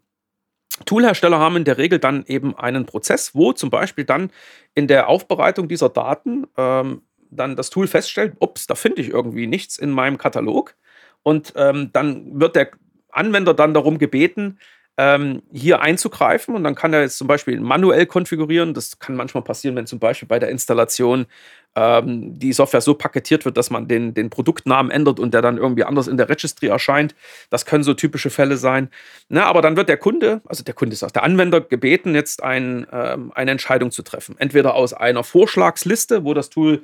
[0.85, 4.31] Toolhersteller haben in der Regel dann eben einen Prozess, wo zum Beispiel dann
[4.73, 9.47] in der Aufbereitung dieser Daten ähm, dann das Tool feststellt, ups, da finde ich irgendwie
[9.47, 10.75] nichts in meinem Katalog.
[11.23, 12.71] Und ähm, dann wird der
[13.09, 14.59] Anwender dann darum gebeten,
[15.01, 18.75] ähm, hier einzugreifen und dann kann er jetzt zum Beispiel manuell konfigurieren.
[18.75, 21.25] Das kann manchmal passieren, wenn zum Beispiel bei der Installation
[21.75, 25.57] ähm, die Software so paketiert wird, dass man den, den Produktnamen ändert und der dann
[25.57, 27.15] irgendwie anders in der Registry erscheint.
[27.49, 28.89] Das können so typische Fälle sein.
[29.27, 32.43] Na, aber dann wird der Kunde, also der Kunde ist auch der Anwender, gebeten, jetzt
[32.43, 34.35] ein, ähm, eine Entscheidung zu treffen.
[34.37, 36.83] Entweder aus einer Vorschlagsliste, wo das Tool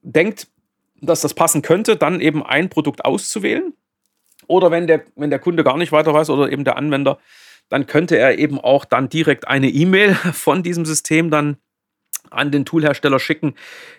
[0.00, 0.46] denkt,
[1.02, 3.74] dass das passen könnte, dann eben ein Produkt auszuwählen.
[4.52, 7.18] Oder wenn der, wenn der Kunde gar nicht weiter weiß oder eben der Anwender,
[7.70, 11.56] dann könnte er eben auch dann direkt eine E-Mail von diesem System dann
[12.30, 13.54] an den Toolhersteller schicken,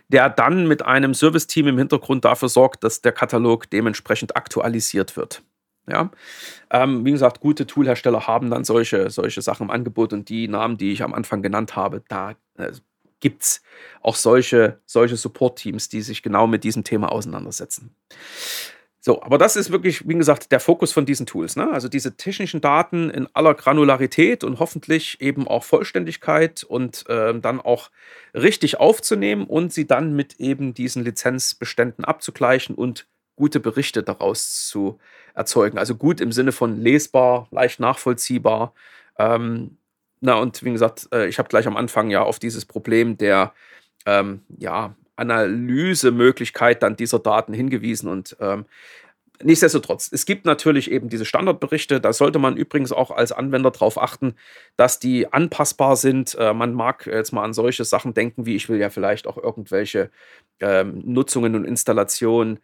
[0.09, 5.41] der dann mit einem Serviceteam im Hintergrund dafür sorgt, dass der Katalog dementsprechend aktualisiert wird.
[5.87, 6.11] Ja,
[6.69, 10.77] ähm, wie gesagt, gute Toolhersteller haben dann solche, solche Sachen im Angebot und die Namen,
[10.77, 12.71] die ich am Anfang genannt habe, da äh,
[13.19, 13.63] gibt es
[14.01, 17.95] auch solche, solche Support-Teams, die sich genau mit diesem Thema auseinandersetzen.
[19.05, 21.57] So, aber das ist wirklich, wie gesagt, der Fokus von diesen Tools.
[21.57, 21.69] Ne?
[21.69, 27.59] Also diese technischen Daten in aller Granularität und hoffentlich eben auch Vollständigkeit und äh, dann
[27.59, 27.91] auch
[28.33, 34.99] richtig aufzunehmen und sie dann mit eben diesen Lizenzbeständen abzugleichen und gute Berichte daraus zu
[35.33, 35.77] erzeugen.
[35.77, 38.73] Also gut im Sinne von lesbar, leicht nachvollziehbar.
[39.19, 39.75] Ähm,
[40.21, 43.53] na, und wie gesagt, äh, ich habe gleich am Anfang ja auf dieses Problem der
[44.05, 48.65] ähm, ja, Analysemöglichkeit dann dieser Daten hingewiesen und ähm,
[49.41, 51.99] Nichtsdestotrotz, es gibt natürlich eben diese Standardberichte.
[51.99, 54.35] Da sollte man übrigens auch als Anwender darauf achten,
[54.77, 56.35] dass die anpassbar sind.
[56.35, 59.37] Äh, man mag jetzt mal an solche Sachen denken, wie ich will ja vielleicht auch
[59.37, 60.11] irgendwelche
[60.59, 62.59] ähm, Nutzungen und Installationen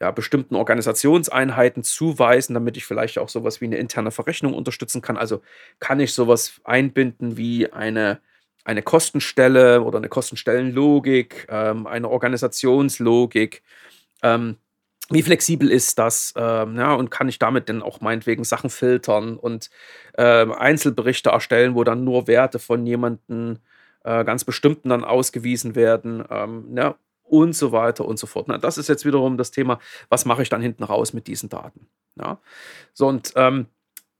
[0.00, 5.16] ja, bestimmten Organisationseinheiten zuweisen, damit ich vielleicht auch sowas wie eine interne Verrechnung unterstützen kann.
[5.16, 5.42] Also
[5.78, 8.20] kann ich sowas einbinden wie eine
[8.64, 13.62] eine Kostenstelle oder eine Kostenstellenlogik, ähm, eine Organisationslogik.
[14.22, 14.56] Ähm,
[15.10, 16.32] wie flexibel ist das?
[16.36, 19.70] Ähm, ja, und kann ich damit denn auch meinetwegen Sachen filtern und
[20.14, 23.58] äh, Einzelberichte erstellen, wo dann nur Werte von jemandem
[24.04, 26.24] äh, ganz bestimmten dann ausgewiesen werden?
[26.30, 26.94] Ähm, ja,
[27.24, 28.46] und so weiter und so fort.
[28.48, 31.48] Na, das ist jetzt wiederum das Thema, was mache ich dann hinten raus mit diesen
[31.48, 31.88] Daten?
[32.16, 32.38] Ja,
[32.92, 33.66] so und ähm,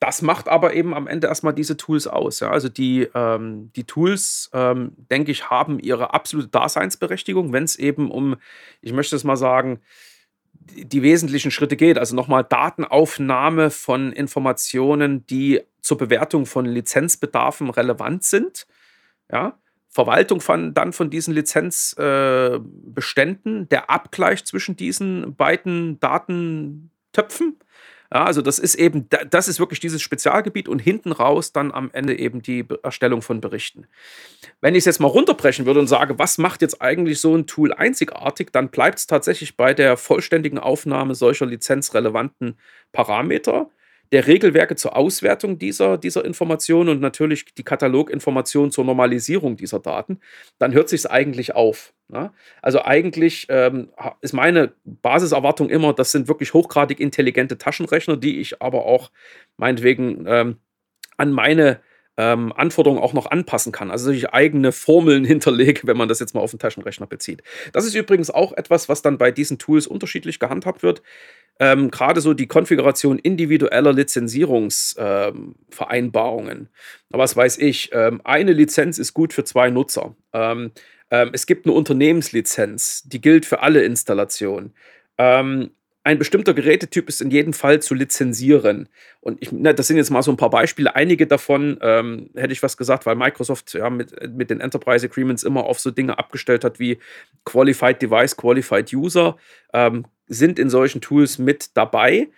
[0.01, 2.41] das macht aber eben am Ende erstmal diese Tools aus.
[2.41, 2.51] Ja?
[2.51, 8.11] Also die, ähm, die Tools, ähm, denke ich, haben ihre absolute Daseinsberechtigung, wenn es eben
[8.11, 8.37] um,
[8.81, 9.81] ich möchte es mal sagen,
[10.53, 11.99] die, wesentlichen Schritte geht.
[11.99, 18.67] Also nochmal Datenaufnahme von Informationen, die zur Bewertung von Lizenzbedarfen relevant sind.
[19.31, 19.59] Ja?
[19.89, 27.59] Verwaltung von, dann von diesen Lizenzbeständen, äh, der Abgleich zwischen diesen beiden Datentöpfen
[28.13, 31.91] ja, also das ist eben, das ist wirklich dieses Spezialgebiet und hinten raus dann am
[31.93, 33.87] Ende eben die Erstellung von Berichten.
[34.61, 37.47] Wenn ich es jetzt mal runterbrechen würde und sage, was macht jetzt eigentlich so ein
[37.47, 42.59] Tool einzigartig, dann bleibt es tatsächlich bei der vollständigen Aufnahme solcher lizenzrelevanten
[42.93, 43.71] Parameter
[44.13, 50.21] der Regelwerke zur Auswertung dieser, dieser Informationen und natürlich die Kataloginformationen zur Normalisierung dieser Daten,
[50.59, 51.93] dann hört sich es eigentlich auf.
[52.09, 52.33] Ne?
[52.61, 53.91] Also eigentlich ähm,
[54.21, 59.11] ist meine Basiserwartung immer, das sind wirklich hochgradig intelligente Taschenrechner, die ich aber auch
[59.57, 60.57] meinetwegen ähm,
[61.17, 61.81] an meine
[62.21, 63.91] ähm, Anforderungen auch noch anpassen kann.
[63.91, 67.43] Also sich eigene Formeln hinterlege, wenn man das jetzt mal auf den Taschenrechner bezieht.
[67.73, 71.01] Das ist übrigens auch etwas, was dann bei diesen Tools unterschiedlich gehandhabt wird.
[71.59, 76.59] Ähm, Gerade so die Konfiguration individueller Lizenzierungsvereinbarungen.
[76.59, 76.69] Ähm,
[77.09, 80.15] was weiß ich, ähm, eine Lizenz ist gut für zwei Nutzer.
[80.35, 80.73] Ähm,
[81.11, 84.75] ähm, es gibt eine Unternehmenslizenz, die gilt für alle Installationen.
[85.17, 85.71] Ähm,
[86.11, 88.89] ein bestimmter Gerätetyp ist in jedem Fall zu lizenzieren.
[89.21, 90.97] Und ich, ne, das sind jetzt mal so ein paar Beispiele.
[90.97, 95.45] Einige davon ähm, hätte ich was gesagt, weil Microsoft ja mit, mit den Enterprise Agreements
[95.45, 96.99] immer auf so Dinge abgestellt hat wie
[97.45, 99.37] Qualified Device, Qualified User,
[99.73, 102.29] ähm, sind in solchen Tools mit dabei.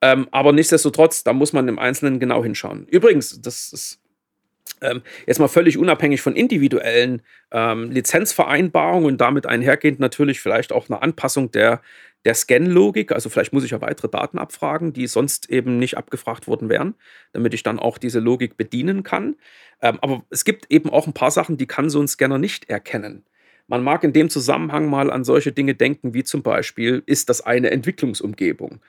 [0.00, 2.86] Ähm, aber nichtsdestotrotz, da muss man im Einzelnen genau hinschauen.
[2.86, 4.00] Übrigens, das ist
[4.80, 10.88] ähm, jetzt mal völlig unabhängig von individuellen ähm, Lizenzvereinbarungen und damit einhergehend natürlich vielleicht auch
[10.88, 11.80] eine Anpassung der,
[12.24, 13.12] der Scan-Logik.
[13.12, 16.94] Also vielleicht muss ich ja weitere Daten abfragen, die sonst eben nicht abgefragt worden wären,
[17.32, 19.36] damit ich dann auch diese Logik bedienen kann.
[19.80, 22.68] Ähm, aber es gibt eben auch ein paar Sachen, die kann so ein Scanner nicht
[22.68, 23.24] erkennen.
[23.66, 27.42] Man mag in dem Zusammenhang mal an solche Dinge denken, wie zum Beispiel, ist das
[27.42, 28.80] eine Entwicklungsumgebung?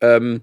[0.00, 0.42] Ähm,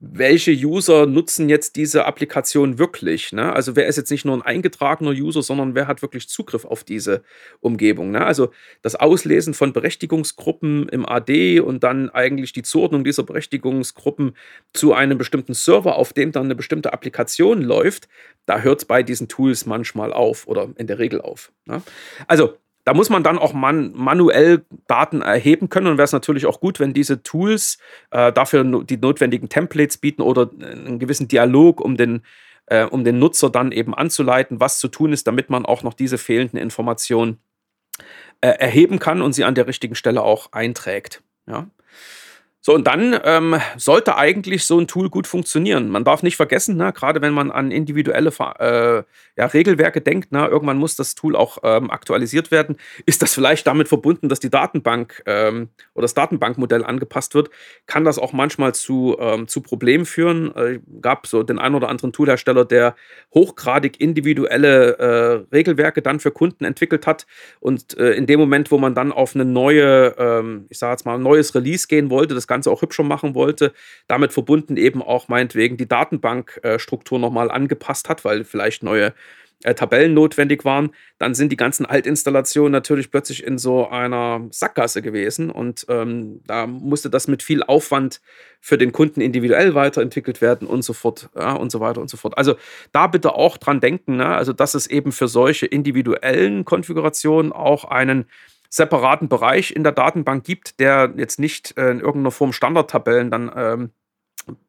[0.00, 3.32] welche User nutzen jetzt diese Applikation wirklich?
[3.32, 3.52] Ne?
[3.52, 6.84] Also wer ist jetzt nicht nur ein eingetragener User, sondern wer hat wirklich Zugriff auf
[6.84, 7.24] diese
[7.60, 8.12] Umgebung?
[8.12, 8.24] Ne?
[8.24, 14.36] Also das Auslesen von Berechtigungsgruppen im AD und dann eigentlich die Zuordnung dieser Berechtigungsgruppen
[14.72, 18.08] zu einem bestimmten Server, auf dem dann eine bestimmte Applikation läuft,
[18.46, 21.50] da hört es bei diesen Tools manchmal auf oder in der Regel auf.
[21.66, 21.82] Ne?
[22.28, 22.56] Also
[22.88, 26.58] da muss man dann auch man, manuell Daten erheben können und wäre es natürlich auch
[26.58, 27.76] gut, wenn diese Tools
[28.10, 32.22] äh, dafür die notwendigen Templates bieten oder einen gewissen Dialog, um den,
[32.64, 35.92] äh, um den Nutzer dann eben anzuleiten, was zu tun ist, damit man auch noch
[35.92, 37.36] diese fehlenden Informationen
[38.40, 41.22] äh, erheben kann und sie an der richtigen Stelle auch einträgt.
[41.46, 41.66] Ja.
[42.60, 45.88] So, und dann ähm, sollte eigentlich so ein Tool gut funktionieren.
[45.90, 49.04] Man darf nicht vergessen, ne, gerade wenn man an individuelle äh,
[49.36, 52.76] ja, Regelwerke denkt, ne, irgendwann muss das Tool auch ähm, aktualisiert werden.
[53.06, 57.48] Ist das vielleicht damit verbunden, dass die Datenbank ähm, oder das Datenbankmodell angepasst wird?
[57.86, 60.54] Kann das auch manchmal zu, ähm, zu Problemen führen?
[60.56, 62.96] Äh, gab so den einen oder anderen Toolhersteller, der
[63.32, 67.28] hochgradig individuelle äh, Regelwerke dann für Kunden entwickelt hat.
[67.60, 71.06] Und äh, in dem Moment, wo man dann auf eine neue, ähm, ich sage jetzt
[71.06, 73.72] mal, ein neues Release gehen wollte, das Ganze auch hübscher machen wollte,
[74.08, 79.14] damit verbunden eben auch meinetwegen die Datenbankstruktur nochmal angepasst hat, weil vielleicht neue
[79.64, 85.02] äh, Tabellen notwendig waren, dann sind die ganzen Altinstallationen natürlich plötzlich in so einer Sackgasse
[85.02, 88.20] gewesen und ähm, da musste das mit viel Aufwand
[88.60, 92.16] für den Kunden individuell weiterentwickelt werden und so fort ja, und so weiter und so
[92.16, 92.38] fort.
[92.38, 92.54] Also
[92.92, 94.26] da bitte auch dran denken, ne?
[94.28, 98.26] also dass es eben für solche individuellen Konfigurationen auch einen
[98.68, 103.50] separaten Bereich in der Datenbank gibt, der jetzt nicht äh, in irgendeiner Form Standardtabellen dann
[103.54, 103.90] ähm,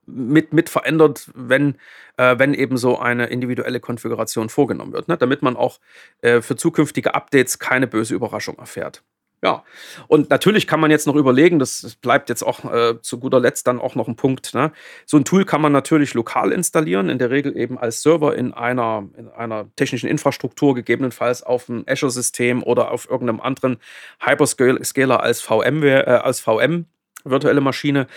[0.06, 1.76] mit, mit verändert, wenn,
[2.18, 5.18] äh, wenn eben so eine individuelle Konfiguration vorgenommen wird, ne?
[5.18, 5.80] damit man auch
[6.22, 9.04] äh, für zukünftige Updates keine böse Überraschung erfährt.
[9.42, 9.64] Ja,
[10.08, 13.68] und natürlich kann man jetzt noch überlegen, das bleibt jetzt auch äh, zu guter Letzt
[13.68, 14.54] dann auch noch ein Punkt.
[14.54, 14.74] Ne?
[15.06, 18.54] So ein Tool kann man natürlich lokal installieren, in der Regel eben als Server in
[18.54, 23.78] einer, in einer technischen Infrastruktur, gegebenenfalls auf einem Azure-System oder auf irgendeinem anderen
[24.20, 26.88] Hyperscaler als VMware, äh, als VM
[27.24, 28.08] virtuelle Maschine.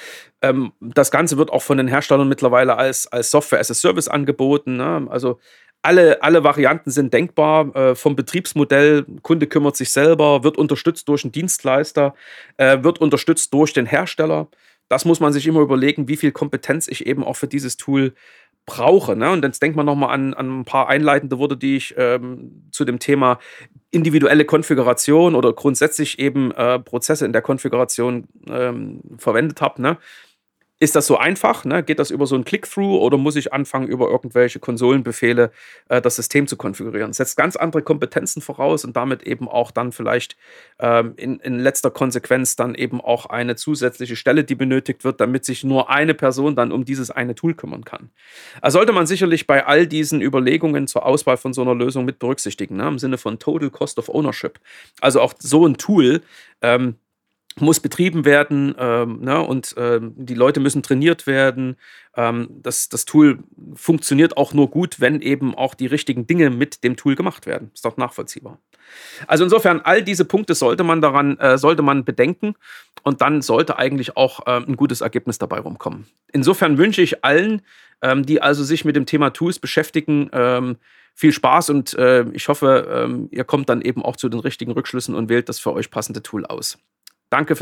[0.42, 4.08] Ähm, das Ganze wird auch von den Herstellern mittlerweile als, als Software as a Service
[4.08, 4.76] angeboten.
[4.76, 5.06] Ne?
[5.10, 5.38] Also
[5.82, 7.74] alle, alle Varianten sind denkbar.
[7.74, 12.14] Äh, vom Betriebsmodell, Kunde kümmert sich selber, wird unterstützt durch einen Dienstleister,
[12.56, 14.48] äh, wird unterstützt durch den Hersteller.
[14.88, 18.14] Das muss man sich immer überlegen, wie viel Kompetenz ich eben auch für dieses Tool
[18.66, 19.16] brauche.
[19.16, 19.30] Ne?
[19.30, 22.84] Und jetzt denkt man nochmal an, an ein paar einleitende Worte, die ich ähm, zu
[22.84, 23.38] dem Thema
[23.90, 29.82] individuelle Konfiguration oder grundsätzlich eben äh, Prozesse in der Konfiguration ähm, verwendet habe.
[29.82, 29.98] Ne?
[30.82, 31.64] Ist das so einfach?
[31.64, 31.84] Ne?
[31.84, 35.52] Geht das über so ein Click-Through oder muss ich anfangen, über irgendwelche Konsolenbefehle
[35.88, 37.10] äh, das System zu konfigurieren?
[37.10, 40.36] Das setzt ganz andere Kompetenzen voraus und damit eben auch dann vielleicht
[40.80, 45.44] ähm, in, in letzter Konsequenz dann eben auch eine zusätzliche Stelle, die benötigt wird, damit
[45.44, 48.10] sich nur eine Person dann um dieses eine Tool kümmern kann.
[48.60, 52.18] Also sollte man sicherlich bei all diesen Überlegungen zur Auswahl von so einer Lösung mit
[52.18, 52.88] berücksichtigen, ne?
[52.88, 54.58] im Sinne von Total Cost of Ownership.
[55.00, 56.22] Also auch so ein Tool.
[56.60, 56.96] Ähm,
[57.60, 61.76] muss betrieben werden ähm, ne, und ähm, die Leute müssen trainiert werden.
[62.16, 63.40] Ähm, das, das Tool
[63.74, 67.70] funktioniert auch nur gut, wenn eben auch die richtigen Dinge mit dem Tool gemacht werden.
[67.74, 68.58] Ist doch nachvollziehbar.
[69.26, 72.54] Also insofern, all diese Punkte sollte man daran, äh, sollte man bedenken
[73.02, 76.06] und dann sollte eigentlich auch ähm, ein gutes Ergebnis dabei rumkommen.
[76.32, 77.62] Insofern wünsche ich allen,
[78.02, 80.76] ähm, die also sich mit dem Thema Tools beschäftigen, ähm,
[81.14, 85.14] viel Spaß und äh, ich hoffe, ihr kommt dann eben auch zu den richtigen Rückschlüssen
[85.14, 86.78] und wählt das für euch passende Tool aus.
[87.32, 87.50] Danke